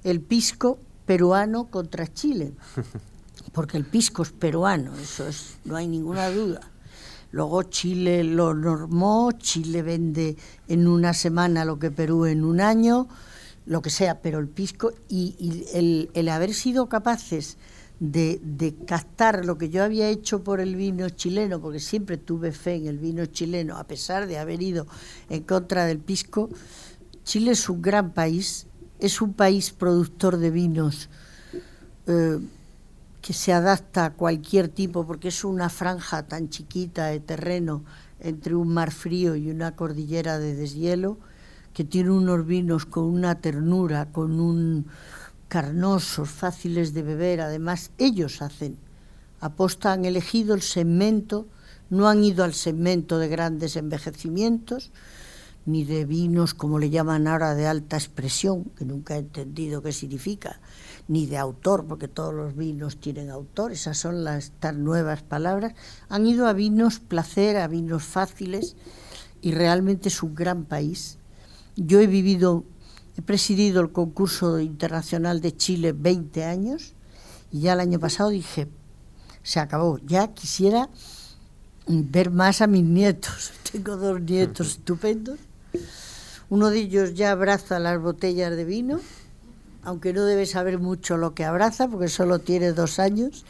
[0.03, 2.53] el pisco peruano contra Chile,
[3.53, 6.61] porque el pisco es peruano, eso es, no hay ninguna duda.
[7.31, 13.07] Luego Chile lo normó, Chile vende en una semana lo que Perú en un año,
[13.65, 17.57] lo que sea, pero el pisco y, el, el haber sido capaces
[17.99, 22.51] de, de, captar lo que yo había hecho por el vino chileno, porque siempre tuve
[22.51, 24.85] fe en el vino chileno, a pesar de haber ido
[25.29, 26.49] en contra del pisco.
[27.23, 28.67] Chile es un gran país,
[28.99, 31.09] es un país productor de vinos
[32.07, 32.39] eh,
[33.21, 37.83] que se adapta a cualquier tipo, porque es una franja tan chiquita de terreno
[38.19, 41.17] entre un mar frío y una cordillera de deshielo,
[41.73, 44.85] que tiene unos vinos con una ternura, con un
[45.47, 48.77] carnosos, fáciles de beber, además ellos hacen,
[49.39, 51.47] aposta han elegido el segmento,
[51.89, 54.91] no han ido al segmento de grandes envejecimientos,
[55.65, 59.91] ni de vinos como le llaman ahora de alta expresión, que nunca he entendido qué
[59.91, 60.59] significa,
[61.07, 65.73] ni de autor, porque todos los vinos tienen autor, esas son las tan nuevas palabras,
[66.07, 68.75] han ido a vinos placer, a vinos fáciles,
[69.41, 71.17] y realmente es un gran país.
[71.75, 72.63] Yo he vivido
[73.17, 76.93] He presidido el concurso internacional de Chile 20 años
[77.51, 78.67] y ya el año pasado dije,
[79.43, 80.89] se acabó, ya quisiera
[81.87, 83.51] ver más a mis nietos.
[83.71, 85.39] Tengo dos nietos estupendos.
[86.49, 88.99] Uno de ellos ya abraza las botellas de vino,
[89.83, 93.45] aunque no debe saber mucho lo que abraza, porque solo tiene dos años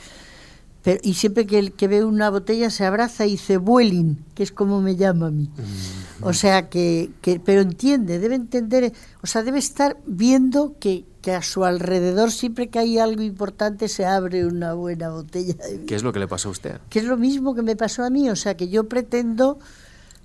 [1.02, 4.82] y siempre que, que ve una botella se abraza y dice Vueling, que es como
[4.82, 5.50] me llama a mí.
[5.50, 6.24] Mm.
[6.24, 11.34] O sea que, que, pero entiende, debe entender, o sea, debe estar viendo que, que,
[11.34, 15.96] a su alrededor siempre que hay algo importante se abre una buena botella de ¿Qué
[15.96, 16.80] es lo que le pasó a usted?
[16.90, 19.60] Que es lo mismo que me pasó a mí, o sea que yo pretendo,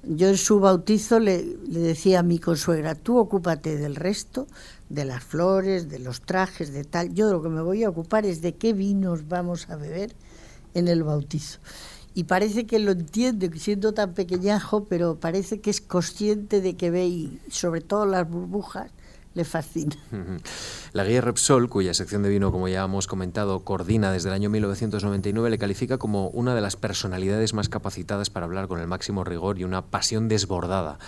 [0.05, 4.47] yo en su bautizo le, le decía a mi consuegra, tú ocúpate del resto,
[4.91, 8.27] de las flores, de los trajes, de tal, yo lo que me voy a ocupar
[8.27, 10.15] es de qué vinos vamos a beber
[10.75, 11.59] en el bautizo.
[12.15, 16.91] Y parece que lo entiende, siendo tan pequeñajo, pero parece que es consciente de que
[16.91, 18.91] ve, y sobre todo las burbujas,
[19.35, 19.97] le fascina.
[20.93, 24.51] La guía Repsol, cuya sección de vino, como ya hemos comentado, coordina desde el año
[24.51, 29.23] 1999, le califica como una de las personalidades más capacitadas para hablar con el máximo
[29.23, 30.99] rigor y una pasión desbordada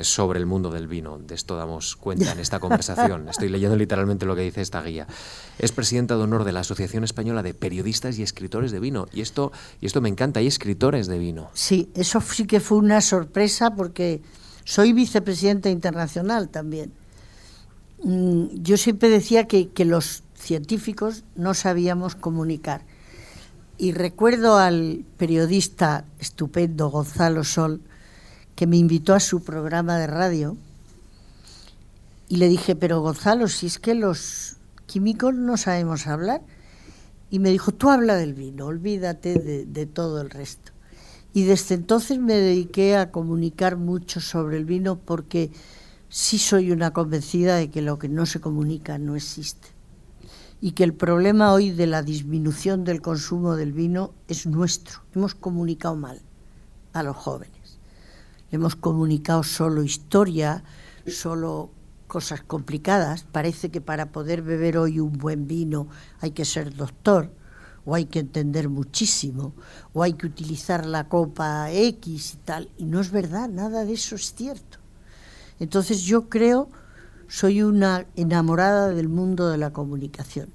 [0.00, 1.18] sobre el mundo del vino.
[1.18, 3.28] De esto damos cuenta en esta conversación.
[3.30, 5.06] Estoy leyendo literalmente lo que dice esta guía.
[5.58, 9.06] Es presidenta de honor de la Asociación Española de Periodistas y Escritores de Vino.
[9.12, 11.50] Y esto, y esto me encanta, hay escritores de vino.
[11.54, 14.22] Sí, eso sí que fue una sorpresa porque
[14.64, 16.92] soy vicepresidenta internacional también.
[18.02, 22.82] Mm, yo siempre decía que, que los científicos no sabíamos comunicar.
[23.76, 27.80] Y recuerdo al periodista estupendo Gonzalo Sol,
[28.54, 30.56] que me invitó a su programa de radio,
[32.28, 36.42] y le dije, pero Gonzalo, si es que los químicos no sabemos hablar,
[37.30, 39.34] y me dijo, tú habla del vino, olvídate
[39.66, 40.72] de, todo el resto.
[41.32, 45.50] Y desde entonces me dediqué a comunicar mucho sobre el vino porque
[46.08, 49.68] sí soy una convencida de que lo que no se comunica no existe.
[50.60, 55.00] Y que el problema hoy de la disminución del consumo del vino es nuestro.
[55.12, 56.22] Hemos comunicado mal
[56.92, 57.53] a los jóvenes.
[58.54, 60.62] Hemos comunicado solo historia,
[61.08, 61.72] solo
[62.06, 63.24] cosas complicadas.
[63.24, 65.88] Parece que para poder beber hoy un buen vino
[66.20, 67.32] hay que ser doctor
[67.84, 69.54] o hay que entender muchísimo,
[69.92, 72.68] o hay que utilizar la copa X y tal.
[72.78, 74.78] Y no es verdad, nada de eso es cierto.
[75.58, 76.68] Entonces yo creo,
[77.26, 80.50] soy una enamorada del mundo de la comunicación.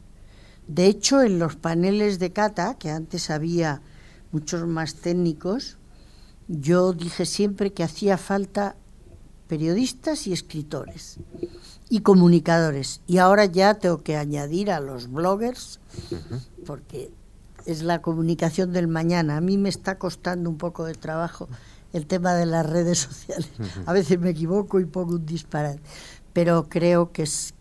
[0.70, 3.82] De hecho, en los paneles de cata, que antes había
[4.32, 5.79] muchos más técnicos,
[6.50, 8.76] yo dije siempre que hacía falta
[9.48, 11.18] periodistas y escritores
[11.90, 13.02] y comunicadores.
[13.08, 15.80] Y ahora ya tengo que añadir a los bloggers,
[16.66, 17.12] porque
[17.66, 19.38] es la comunicación del mañana.
[19.38, 21.48] A mí me está costando un poco de trabajo
[21.94, 23.50] el tema de las redes sociales.
[23.86, 25.82] A veces me equivoco y pongo un disparate,
[26.34, 27.54] pero creo que es,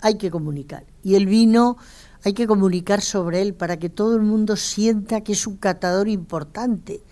[0.00, 0.84] hay que comunicar.
[1.02, 1.76] Y el vino
[2.24, 6.08] hay que comunicar sobre él para que todo el mundo sienta que es un catador
[6.08, 7.02] importante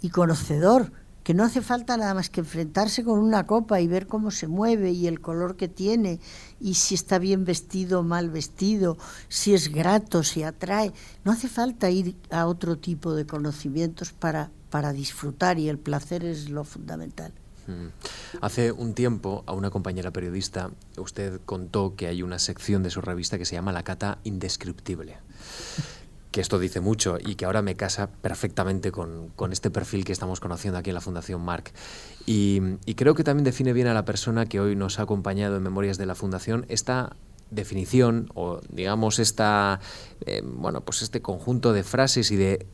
[0.00, 0.92] y conocedor
[1.26, 4.46] que no hace falta nada más que enfrentarse con una copa y ver cómo se
[4.46, 6.20] mueve y el color que tiene
[6.60, 8.96] y si está bien vestido o mal vestido,
[9.28, 10.92] si es grato, si atrae.
[11.24, 16.24] No hace falta ir a otro tipo de conocimientos para, para disfrutar y el placer
[16.24, 17.32] es lo fundamental.
[17.66, 17.88] Mm.
[18.40, 23.00] Hace un tiempo a una compañera periodista usted contó que hay una sección de su
[23.00, 25.18] revista que se llama La Cata Indescriptible
[26.36, 30.38] que esto dice mucho y que ahora me casa perfectamente con, este perfil que estamos
[30.38, 31.72] conociendo aquí en la Fundación Marc.
[32.26, 32.60] Y,
[32.94, 35.96] creo que también define bien a la persona que hoy nos ha acompañado en Memorias
[35.96, 37.16] de la Fundación esta
[37.50, 39.80] definición o digamos esta
[40.26, 42.66] eh, bueno pues este conjunto de frases y de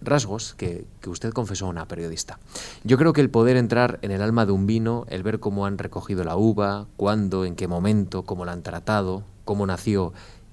[0.00, 2.38] rasgos que, que, usted confesó a una periodista.
[2.84, 5.66] Yo creo que el poder entrar en el alma de un vino, el ver cómo
[5.66, 10.12] han recogido la uva, cuándo, en qué momento, cómo la han tratado, cómo nació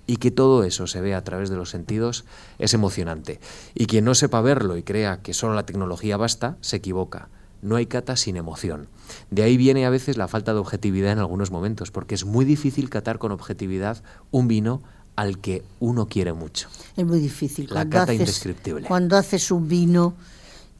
[0.10, 2.26] y que todo eso se vea a través de los sentidos
[2.58, 3.40] es emocionante.
[3.76, 7.30] Y quien no sepa verlo y crea que solo la tecnología basta, se equivoca.
[7.62, 8.88] No hay cata sin emoción.
[9.30, 12.44] De ahí viene a veces la falta de objetividad en algunos momentos, porque es muy
[12.44, 14.02] difícil catar con objetividad
[14.32, 14.82] un vino
[15.16, 16.70] al que uno quiere mucho.
[16.98, 17.68] Es muy difícil.
[17.70, 18.88] La cata indescriptible.
[18.88, 20.16] Cuando haces un vino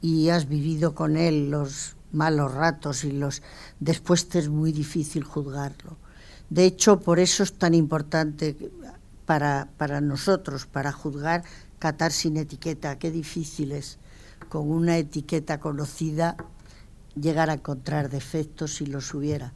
[0.02, 3.42] y has vivido con él los malos ratos y los
[3.78, 5.98] después te es muy difícil juzgarlo.
[6.50, 8.56] De hecho, por eso es tan importante
[9.30, 11.44] para, para nosotros, para juzgar,
[11.78, 12.98] catar sin etiqueta.
[12.98, 14.00] Qué difícil es
[14.48, 16.36] con una etiqueta conocida
[17.14, 19.52] llegar a encontrar defectos si los hubiera.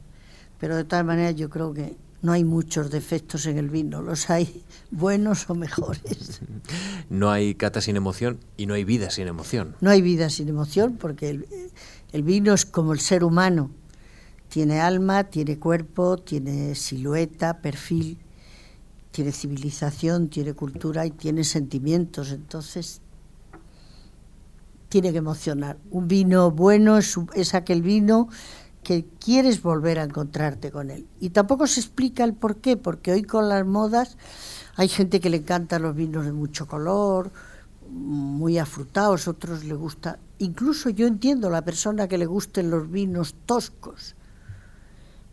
[0.61, 4.29] Pero de todas maneras yo creo que no hay muchos defectos en el vino, los
[4.29, 6.39] hay buenos o mejores.
[7.09, 9.75] No hay cata sin emoción y no hay vida sin emoción.
[9.81, 11.47] No hay vida sin emoción porque el,
[12.13, 13.71] el vino es como el ser humano.
[14.47, 18.24] Tiene alma, tiene cuerpo, tiene silueta, perfil
[19.15, 22.99] tiene civilización, tiene cultura y tiene sentimientos, entonces
[24.89, 25.77] tiene que emocionar.
[25.89, 28.27] Un vino bueno es, aquel vino
[28.83, 31.07] que quieres volver a encontrarte con él.
[31.21, 34.17] Y tampoco se explica el por qué, porque hoy con las modas
[34.75, 37.31] hay gente que le encanta los vinos de mucho color,
[37.89, 40.19] muy afrutados, otros le gusta.
[40.39, 44.15] Incluso yo entiendo a la persona que le gusten los vinos toscos,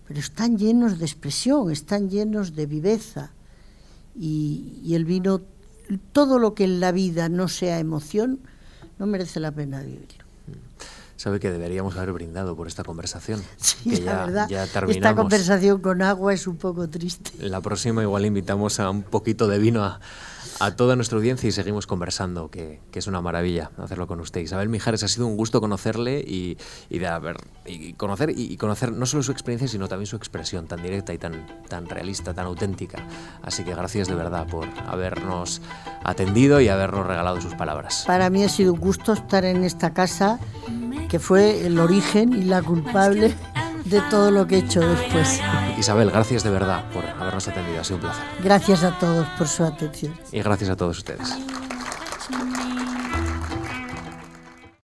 [0.06, 3.32] pero están llenos de expresión, están llenos de viveza
[4.14, 5.40] y, el vino,
[6.12, 8.40] todo lo que en la vida no sea emoción,
[8.98, 10.22] no merece la pena vivirlo.
[11.16, 13.42] Sabe que deberíamos haber brindado por esta conversación.
[13.56, 14.50] Sí, que la verdad,
[14.88, 17.30] esta conversación con agua es un poco triste.
[17.38, 20.00] La próxima igual invitamos a un poquito de vino a,
[20.60, 24.40] a toda nuestra audiencia y seguimos conversando, que, es una maravilla hacerlo con usted.
[24.40, 26.56] Isabel Mijares, ha sido un gusto conocerle y,
[26.90, 27.36] de haber,
[27.66, 31.18] y conocer, y conocer no solo su experiencia, sino también su expresión tan directa y
[31.18, 33.06] tan, tan realista, tan auténtica.
[33.42, 35.62] Así que gracias de verdad por habernos
[36.04, 38.04] atendido y habernos regalado sus palabras.
[38.06, 40.38] Para mí ha sido un gusto estar en esta casa,
[41.08, 43.34] que fue el origen y la culpable
[43.84, 45.40] de todo lo que he hecho después.
[45.78, 48.24] Isabel, gracias de verdad por habernos atendido, ha sido un placer.
[48.42, 50.18] Gracias a todos por su atención.
[50.30, 51.28] Y gracias a todos ustedes.